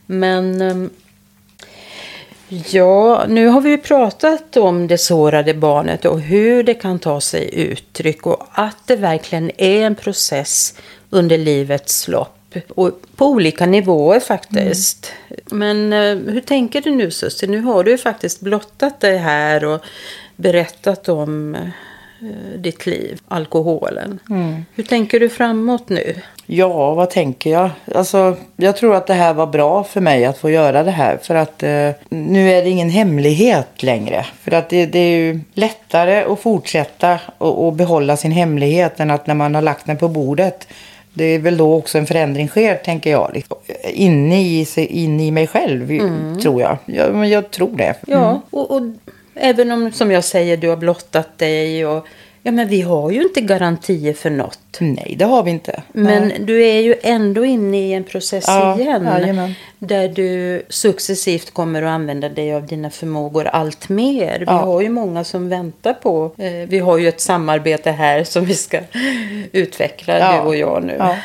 Men 0.05 0.61
ehm, 0.61 0.89
ja, 2.49 3.25
nu 3.27 3.47
har 3.47 3.61
vi 3.61 3.77
pratat 3.77 4.57
om 4.57 4.87
det 4.87 4.97
sårade 4.97 5.53
barnet 5.53 6.05
och 6.05 6.21
hur 6.21 6.63
det 6.63 6.73
kan 6.73 6.99
ta 6.99 7.21
sig 7.21 7.49
uttryck 7.53 8.25
och 8.25 8.47
att 8.51 8.77
det 8.87 8.95
verkligen 8.95 9.51
är 9.57 9.85
en 9.85 9.95
process 9.95 10.73
under 11.09 11.37
livets 11.37 12.07
lopp. 12.07 12.35
Och 12.69 12.91
på 13.15 13.25
olika 13.27 13.65
nivåer 13.65 14.19
faktiskt. 14.19 15.13
Men 15.51 15.93
eh, 15.93 16.33
hur 16.33 16.41
tänker 16.41 16.81
du 16.81 16.91
nu 16.91 17.11
Susie? 17.11 17.49
Nu 17.49 17.59
har 17.61 17.83
du 17.83 17.91
ju 17.91 17.97
faktiskt 17.97 18.41
blottat 18.41 18.99
det 18.99 19.17
här 19.17 19.65
och 19.65 19.81
berättat 20.35 21.09
om 21.09 21.55
eh, 21.55 21.69
ditt 22.57 22.85
liv, 22.85 23.21
alkoholen. 23.27 24.19
Hur 24.75 24.83
tänker 24.83 25.19
du 25.19 25.29
framåt 25.29 25.89
nu? 25.89 26.15
Ja, 26.51 26.93
vad 26.93 27.09
tänker 27.09 27.49
jag? 27.49 27.69
Alltså, 27.95 28.35
jag 28.55 28.77
tror 28.77 28.95
att 28.95 29.07
det 29.07 29.13
här 29.13 29.33
var 29.33 29.47
bra 29.47 29.83
för 29.83 30.01
mig 30.01 30.25
att 30.25 30.37
få 30.37 30.49
göra 30.49 30.83
det 30.83 30.91
här. 30.91 31.17
För 31.21 31.35
att 31.35 31.63
eh, 31.63 31.89
nu 32.09 32.51
är 32.51 32.63
det 32.63 32.69
ingen 32.69 32.89
hemlighet 32.89 33.83
längre. 33.83 34.25
För 34.41 34.51
att 34.51 34.69
det, 34.69 34.85
det 34.85 34.99
är 34.99 35.17
ju 35.17 35.39
lättare 35.53 36.23
att 36.23 36.39
fortsätta 36.39 37.19
och, 37.37 37.65
och 37.65 37.73
behålla 37.73 38.17
sin 38.17 38.31
hemlighet 38.31 38.99
än 38.99 39.11
att 39.11 39.27
när 39.27 39.35
man 39.35 39.55
har 39.55 39.61
lagt 39.61 39.85
den 39.85 39.97
på 39.97 40.07
bordet. 40.07 40.67
Det 41.13 41.25
är 41.25 41.39
väl 41.39 41.57
då 41.57 41.75
också 41.75 41.97
en 41.97 42.05
förändring 42.05 42.47
sker, 42.47 42.75
tänker 42.75 43.11
jag. 43.11 43.31
Liksom. 43.33 43.57
Inne, 43.83 44.41
i, 44.41 44.65
inne 44.77 45.27
i 45.27 45.31
mig 45.31 45.47
själv, 45.47 45.99
tror 46.41 46.61
jag. 46.61 46.77
Ja, 46.85 47.11
men 47.11 47.29
jag 47.29 47.51
tror 47.51 47.77
det. 47.77 47.95
Ja, 48.07 48.41
och, 48.49 48.71
och 48.71 48.81
även 49.35 49.71
om 49.71 49.91
som 49.91 50.11
jag 50.11 50.23
säger 50.23 50.57
du 50.57 50.69
har 50.69 50.77
blottat 50.77 51.37
dig 51.37 51.85
och 51.85 52.05
ja 52.43 52.51
men 52.51 52.67
vi 52.67 52.81
har 52.81 53.11
ju 53.11 53.21
inte 53.21 53.41
garantier 53.41 54.13
för 54.13 54.29
något. 54.29 54.59
Nej, 54.79 55.15
det 55.19 55.25
har 55.25 55.43
vi 55.43 55.51
inte. 55.51 55.83
Men 55.93 56.27
Nej. 56.27 56.37
du 56.39 56.63
är 56.65 56.81
ju 56.81 56.95
ändå 57.03 57.45
inne 57.45 57.77
i 57.89 57.93
en 57.93 58.03
process 58.03 58.43
Ja, 58.47 58.79
igen. 58.79 59.03
jajamän. 59.05 59.53
Där 59.79 60.07
du 60.07 60.61
successivt 60.69 61.51
kommer 61.53 61.83
att 61.83 61.89
använda 61.89 62.29
dig 62.29 62.53
av 62.53 62.65
dina 62.67 62.89
förmågor 62.89 63.47
allt 63.47 63.89
mer. 63.89 64.39
Vi 64.39 64.45
Ja. 64.45 64.51
har 64.51 64.81
ju 64.81 64.89
många 64.89 65.23
som 65.23 65.49
väntar 65.49 65.93
på. 65.93 66.31
Eh, 66.37 66.51
vi 66.69 66.79
har 66.79 66.97
ju 66.97 67.07
ett 67.07 67.21
samarbete 67.21 67.91
här 67.91 68.23
som 68.23 68.45
vi 68.45 68.55
ska 68.55 68.79
utveckla 69.51 70.19
Ja. 70.19 70.31
du 70.33 70.47
och 70.47 70.55
jag 70.55 70.83
nu. 70.83 70.95
Ja. 70.99 71.15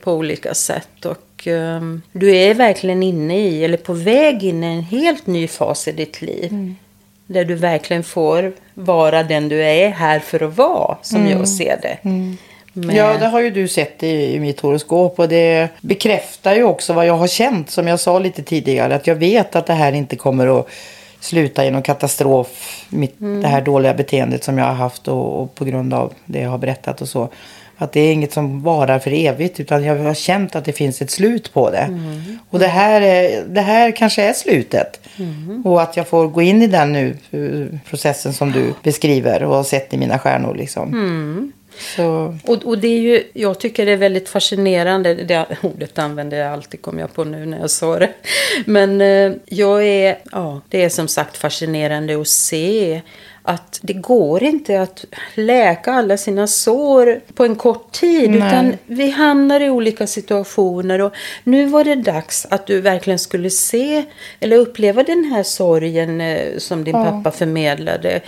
På 0.00 0.12
olika 0.12 0.54
sätt. 0.54 1.04
Och 1.04 1.46
ehm, 1.46 2.02
du 2.12 2.36
är 2.36 2.54
verkligen 2.54 3.02
inne 3.02 3.38
i, 3.48 3.64
eller 3.64 3.76
på 3.76 3.92
väg 3.92 4.44
in 4.44 4.64
i 4.64 4.66
en 4.66 4.82
helt 4.82 5.26
ny 5.26 5.48
fas 5.48 5.88
i 5.88 5.92
ditt 5.92 6.22
liv. 6.22 6.48
Mm. 6.50 6.76
Där 7.32 7.44
du 7.44 7.54
verkligen 7.54 8.02
får 8.02 8.52
vara 8.74 9.22
den 9.22 9.48
du 9.48 9.64
är 9.64 9.88
här 9.88 10.18
för 10.18 10.42
att 10.42 10.56
vara. 10.56 10.96
Som 11.02 11.26
jag 11.26 11.48
ser 11.48 11.78
det. 11.82 11.98
Mm. 12.08 12.36
Ja, 12.74 13.18
det 13.18 13.26
har 13.26 13.40
ju 13.40 13.50
du 13.50 13.68
sett 13.68 14.02
i, 14.02 14.34
i 14.34 14.40
mitt 14.40 14.60
horoskop 14.60 15.18
och 15.18 15.28
det 15.28 15.68
bekräftar 15.80 16.54
ju 16.54 16.64
också 16.64 16.92
vad 16.92 17.06
jag 17.06 17.16
har 17.16 17.26
känt 17.26 17.70
som 17.70 17.86
jag 17.86 18.00
sa 18.00 18.18
lite 18.18 18.42
tidigare. 18.42 18.94
Att 18.94 19.06
jag 19.06 19.14
vet 19.14 19.56
att 19.56 19.66
det 19.66 19.72
här 19.72 19.92
inte 19.92 20.16
kommer 20.16 20.60
att 20.60 20.68
sluta 21.20 21.64
i 21.64 21.70
någon 21.70 21.82
katastrof. 21.82 22.84
Mitt, 22.88 23.14
Det 23.18 23.48
här 23.48 23.60
dåliga 23.60 23.94
beteendet 23.94 24.44
som 24.44 24.58
jag 24.58 24.64
har 24.64 24.74
haft 24.74 25.08
och, 25.08 25.42
och 25.42 25.54
på 25.54 25.64
grund 25.64 25.94
av 25.94 26.12
det 26.24 26.40
jag 26.40 26.50
har 26.50 26.58
berättat 26.58 27.00
och 27.00 27.08
så. 27.08 27.28
Att 27.82 27.92
det 27.92 28.00
är 28.00 28.12
inget 28.12 28.32
som 28.32 28.62
varar 28.62 28.98
för 28.98 29.12
evigt 29.12 29.60
utan 29.60 29.84
jag 29.84 29.96
har 29.96 30.14
känt 30.14 30.56
att 30.56 30.64
det 30.64 30.72
finns 30.72 31.02
ett 31.02 31.10
slut 31.10 31.52
på 31.52 31.70
det. 31.70 31.98
Och 32.50 32.58
det 32.58 32.66
här, 32.66 33.00
är, 33.00 33.44
det 33.44 33.60
här 33.60 33.90
kanske 33.96 34.22
är 34.22 34.32
slutet. 34.32 35.00
Och 35.64 35.82
att 35.82 35.96
jag 35.96 36.08
får 36.08 36.28
gå 36.28 36.42
in 36.42 36.62
i 36.62 36.66
den 36.66 36.92
nu, 36.92 37.16
eh, 37.30 37.78
processen 37.90 38.32
som 38.32 38.52
du 38.52 38.74
beskriver 38.82 39.42
och 39.42 39.56
har 39.56 39.64
sett 39.64 39.94
i 39.94 39.96
mina 39.96 40.18
stjärnor 40.18 40.54
liksom. 40.54 40.90
Så, 41.96 42.38
Och, 42.44 42.64
och 42.64 42.78
det 42.78 42.88
är 42.88 43.00
ju, 43.00 43.22
jag 43.32 43.60
tycker 43.60 43.86
det 43.86 43.92
är 43.92 43.96
väldigt 43.96 44.28
fascinerande, 44.28 45.14
det 45.14 45.46
ordet 45.62 45.98
använder 45.98 46.38
jag 46.38 46.52
alltid, 46.52 46.82
kom 46.82 46.98
jag 46.98 47.14
på 47.14 47.24
nu 47.24 47.46
när 47.46 47.60
jag 47.60 47.70
sa 47.70 47.98
det. 47.98 48.10
Men 48.66 49.00
eh, 49.00 49.32
jag 49.46 49.86
är, 49.86 50.18
ja, 50.32 50.60
det 50.68 50.84
är 50.84 50.88
som 50.88 51.08
sagt 51.08 51.36
fascinerande 51.36 52.20
att 52.20 52.28
se 52.28 53.00
att 53.42 53.78
det 53.82 53.92
går 53.92 54.42
inte 54.42 54.82
att 54.82 55.04
läka 55.34 55.92
alla 55.92 56.16
sina 56.16 56.46
sår 56.46 57.20
på 57.34 57.44
en 57.44 57.56
kort 57.56 57.92
tid. 57.92 58.30
Nej. 58.30 58.38
Utan 58.38 58.76
vi 58.86 59.10
hamnar 59.10 59.60
i 59.60 59.70
olika 59.70 60.06
situationer. 60.06 61.00
Och 61.00 61.14
nu 61.44 61.66
var 61.66 61.84
det 61.84 61.94
dags 61.94 62.46
att 62.50 62.66
du 62.66 62.80
verkligen 62.80 63.18
skulle 63.18 63.50
se 63.50 64.04
eller 64.40 64.56
uppleva 64.56 65.02
den 65.02 65.24
här 65.24 65.42
sorgen 65.42 66.20
eh, 66.20 66.58
som 66.58 66.84
din 66.84 66.92
pappa 66.92 67.30
förmedlade. 67.30 68.20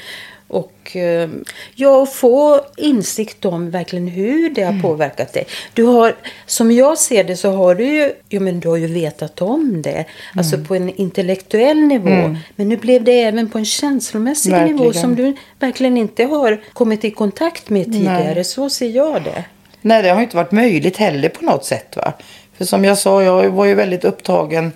Och 0.53 0.97
eh, 0.97 1.31
ja, 1.75 2.07
få 2.07 2.61
insikt 2.77 3.45
om 3.45 3.71
verkligen 3.71 4.09
hur 4.09 4.51
det 4.51 4.63
har 4.63 4.83
påverkat 4.83 5.33
dig. 5.33 5.47
Du 5.75 5.83
har, 5.83 6.15
som 6.47 6.71
jag 6.73 6.99
ser 6.99 7.25
det 7.25 7.37
så 7.37 7.51
har 7.51 7.75
du 7.75 7.85
ju, 7.85 8.13
ja, 8.29 8.41
men 8.41 8.61
du 8.61 8.69
har 8.69 8.77
ju 8.77 8.87
vetat 8.87 9.43
om 9.43 9.83
det. 9.83 10.05
Alltså 10.37 10.59
på 10.59 10.75
en 10.75 10.91
intellektuell 10.97 11.77
nivå. 11.77 12.37
Men 12.57 12.69
nu 12.69 12.77
blev 12.77 13.05
det 13.05 13.21
även 13.21 13.51
på 13.51 13.59
en 13.59 13.65
känslomässig 13.65 14.53
nivå 14.53 14.85
Verkligen. 14.85 14.95
som 14.95 15.15
du 15.15 15.37
verkligen 15.59 15.97
inte 15.97 16.25
har 16.25 16.61
kommit 16.73 17.05
i 17.05 17.11
kontakt 17.11 17.71
med 17.71 17.85
tidigare. 17.85 18.35
Nej. 18.35 18.45
Så 18.45 18.71
ser 18.71 18.89
jag 18.89 19.23
det. 19.23 19.45
Nej, 19.81 20.03
det 20.03 20.09
har 20.09 20.23
inte 20.23 20.37
varit 20.37 20.53
möjligt 20.53 20.97
heller 20.97 21.29
på 21.29 21.45
något 21.45 21.65
sätt. 21.65 21.97
Va? 21.97 22.13
För 22.59 22.65
som 22.65 22.85
jag 22.85 22.99
sa, 22.99 23.23
jag 23.23 23.51
var 23.51 23.65
ju 23.65 23.75
väldigt 23.75 24.05
upptagen 24.05 24.73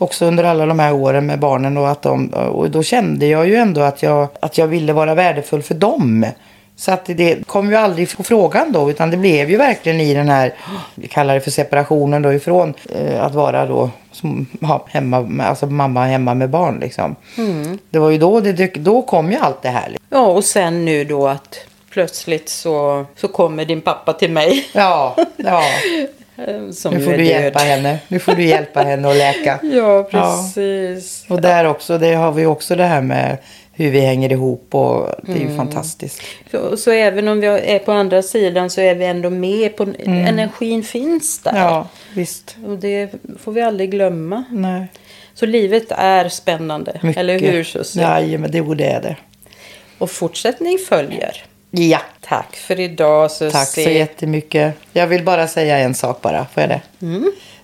också 0.00 0.26
under 0.26 0.44
alla 0.44 0.66
de 0.66 0.78
här 0.78 0.92
åren 0.92 1.26
med 1.26 1.38
barnen. 1.38 1.76
Och, 1.76 1.88
att 1.88 2.02
de, 2.02 2.28
och 2.28 2.70
då 2.70 2.82
kände 2.82 3.26
jag 3.26 3.48
ju 3.48 3.54
ändå 3.54 3.80
att 3.80 4.02
jag, 4.02 4.28
att 4.40 4.58
jag 4.58 4.66
ville 4.66 4.92
vara 4.92 5.14
värdefull 5.14 5.62
för 5.62 5.74
dem. 5.74 6.26
Så 6.76 6.92
att 6.92 7.04
det 7.04 7.46
kom 7.46 7.70
ju 7.70 7.76
aldrig 7.76 8.16
på 8.16 8.22
frågan 8.22 8.72
då. 8.72 8.90
Utan 8.90 9.10
det 9.10 9.16
blev 9.16 9.50
ju 9.50 9.56
verkligen 9.56 10.00
i 10.00 10.14
den 10.14 10.28
här, 10.28 10.54
vi 10.94 11.08
kallar 11.08 11.34
det 11.34 11.40
för 11.40 11.50
separationen 11.50 12.22
då 12.22 12.32
ifrån 12.32 12.74
eh, 12.94 13.24
att 13.24 13.34
vara 13.34 13.66
då 13.66 13.90
som, 14.12 14.46
ja, 14.60 14.84
hemma, 14.88 15.20
med, 15.20 15.46
alltså 15.46 15.66
mamma 15.66 16.04
hemma 16.04 16.34
med 16.34 16.50
barn 16.50 16.78
liksom. 16.80 17.16
Det 17.90 17.98
var 17.98 18.10
ju 18.10 18.18
då 18.18 18.40
det 18.40 18.52
dök, 18.52 18.76
då 18.76 19.02
kom 19.02 19.30
ju 19.30 19.36
allt 19.36 19.62
det 19.62 19.68
här. 19.68 19.96
Ja, 20.10 20.26
och 20.26 20.44
sen 20.44 20.84
nu 20.84 21.04
då 21.04 21.28
att 21.28 21.56
plötsligt 21.90 22.48
så, 22.48 23.04
så 23.16 23.28
kommer 23.28 23.64
din 23.64 23.80
pappa 23.80 24.12
till 24.12 24.30
mig. 24.30 24.68
Ja, 24.72 25.16
ja. 25.36 25.62
eh, 26.46 26.70
Som 26.70 26.94
Nu 26.94 27.00
får 27.00 27.12
du 27.12 27.24
hjälpa 27.24 27.58
henne. 27.58 27.98
Nu 28.08 28.18
får 28.18 28.32
du 28.32 28.44
hjälpa 28.44 28.82
henne 28.82 29.08
att 29.10 29.16
läka. 29.16 29.60
Ja, 29.72 30.08
precis. 30.10 31.24
Och 31.28 31.40
där 31.40 31.64
också, 31.64 31.98
det 31.98 32.14
har 32.14 32.32
vi 32.32 32.46
också 32.46 32.76
det 32.76 32.84
här 32.84 33.00
med 33.00 33.36
hur 33.72 33.90
vi 33.90 34.00
hänger 34.00 34.32
ihop 34.32 34.74
och 34.74 35.08
det 35.22 35.32
är 35.32 35.50
ju 35.50 35.56
fantastiskt. 35.56 36.22
Så, 36.50 36.76
så 36.76 36.90
även 36.90 37.28
om 37.28 37.40
vi 37.40 37.46
är 37.46 37.78
på 37.78 37.92
andra 37.92 38.22
sidan 38.22 38.70
så 38.70 38.80
är 38.80 38.94
vi 38.94 39.04
ändå 39.04 39.30
med 39.30 39.76
på 39.76 39.86
energin 40.04 40.82
finns 40.82 41.38
där. 41.38 41.56
Ja, 41.56 41.88
visst. 42.14 42.56
Och 42.66 42.78
det 42.78 43.10
får 43.38 43.52
vi 43.52 43.60
aldrig 43.60 43.90
glömma. 43.90 44.44
Nej. 44.50 44.86
Så 45.34 45.46
livet 45.46 45.84
är 45.88 46.28
spännande, 46.28 47.00
Mycket. 47.02 47.20
eller 47.20 47.38
hur 47.38 47.64
Susie? 47.64 48.06
Nej, 48.06 48.38
men 48.38 48.50
det, 48.50 48.74
det 48.74 48.86
är 48.86 49.02
det. 49.02 49.16
Och 49.98 50.10
fortsättning 50.10 50.78
följer. 50.88 51.44
Ja, 51.70 52.00
Tack 52.20 52.56
för 52.56 52.80
idag 52.80 53.30
Susie. 53.30 53.50
tack 53.52 53.68
så 53.68 53.80
jättemycket. 53.80 54.74
Jag 54.92 55.06
vill 55.06 55.24
bara 55.24 55.48
säga 55.48 55.78
en 55.78 55.94
sak 55.94 56.20
bara, 56.22 56.46
får 56.54 56.62
jag 56.62 56.70
det? 56.70 56.80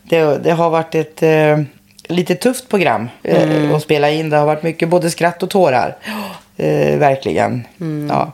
Det, 0.03 0.39
det 0.39 0.51
har 0.53 0.71
varit 0.71 0.95
ett 0.95 1.23
eh, 1.23 1.61
lite 2.09 2.35
tufft 2.35 2.69
program 2.69 3.09
eh, 3.23 3.75
att 3.75 3.83
spela 3.83 4.11
in. 4.11 4.31
Det 4.31 4.37
har 4.37 4.47
varit 4.47 4.63
mycket 4.63 4.89
både 4.89 5.11
skratt 5.11 5.43
och 5.43 5.51
tårar. 5.51 5.97
Eh, 6.59 6.99
verkligen. 6.99 7.67
Ja. 8.09 8.33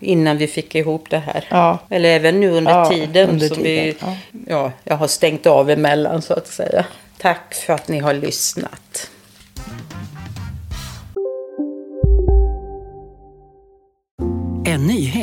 Innan 0.00 0.38
vi 0.38 0.46
fick 0.46 0.74
ihop 0.74 1.04
det 1.10 1.18
här. 1.18 1.44
Ja. 1.50 1.78
Eller 1.90 2.08
även 2.08 2.40
nu 2.40 2.50
under 2.50 2.72
Ja, 2.72 2.88
tiden. 2.90 3.28
under 3.30 3.48
tiden, 3.48 3.62
Vi, 3.64 3.96
ja. 4.00 4.16
ja, 4.48 4.72
jag 4.84 4.96
har 4.96 5.06
stängt 5.06 5.46
av 5.46 5.70
emellan 5.70 6.22
så 6.22 6.34
att 6.34 6.46
säga. 6.46 6.84
Tack 7.18 7.54
för 7.54 7.72
att 7.72 7.88
ni 7.88 7.98
har 7.98 8.14
lyssnat. 8.14 9.10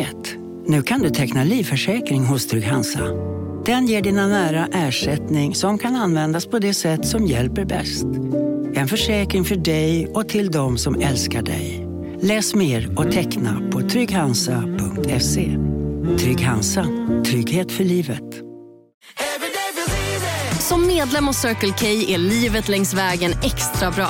Rätt. 0.06 0.36
Nu 0.68 0.82
kan 0.82 1.02
du 1.02 1.10
teckna 1.10 1.44
livförsäkring 1.44 2.26
hos 2.26 2.48
Trygg-Hansa. 2.48 3.00
Den 3.66 3.88
ger 3.88 4.02
dina 4.02 4.28
nära 4.28 4.68
ersättning 4.74 5.56
som 5.56 5.78
kan 5.78 5.96
användas 5.96 6.46
på 6.46 6.60
det 6.60 6.74
sätt 6.74 7.08
som 7.08 7.26
hjälper 7.26 7.66
bäst. 7.66 8.06
En 8.76 8.88
försäkring 8.88 9.46
för 9.46 9.56
dig 9.56 10.08
och 10.08 10.30
till 10.30 10.52
de 10.52 10.78
som 10.78 11.02
älskar 11.02 11.42
dig. 11.42 11.88
Läs 12.22 12.56
mer 12.56 13.00
och 13.00 13.12
teckna 13.12 13.62
på 13.72 13.82
trygghansa.se. 13.82 15.58
Trygg 16.20 16.42
Hansa. 16.42 16.86
Trygghet 17.26 17.72
för 17.72 17.84
livet. 17.84 18.42
Som 20.60 20.88
medlem 20.88 21.28
hos 21.28 21.38
Circle 21.38 21.74
K 21.80 21.86
är 21.86 22.18
livet 22.18 22.70
längs 22.70 22.94
vägen 22.94 23.32
extra 23.44 23.92
bra. 23.92 24.10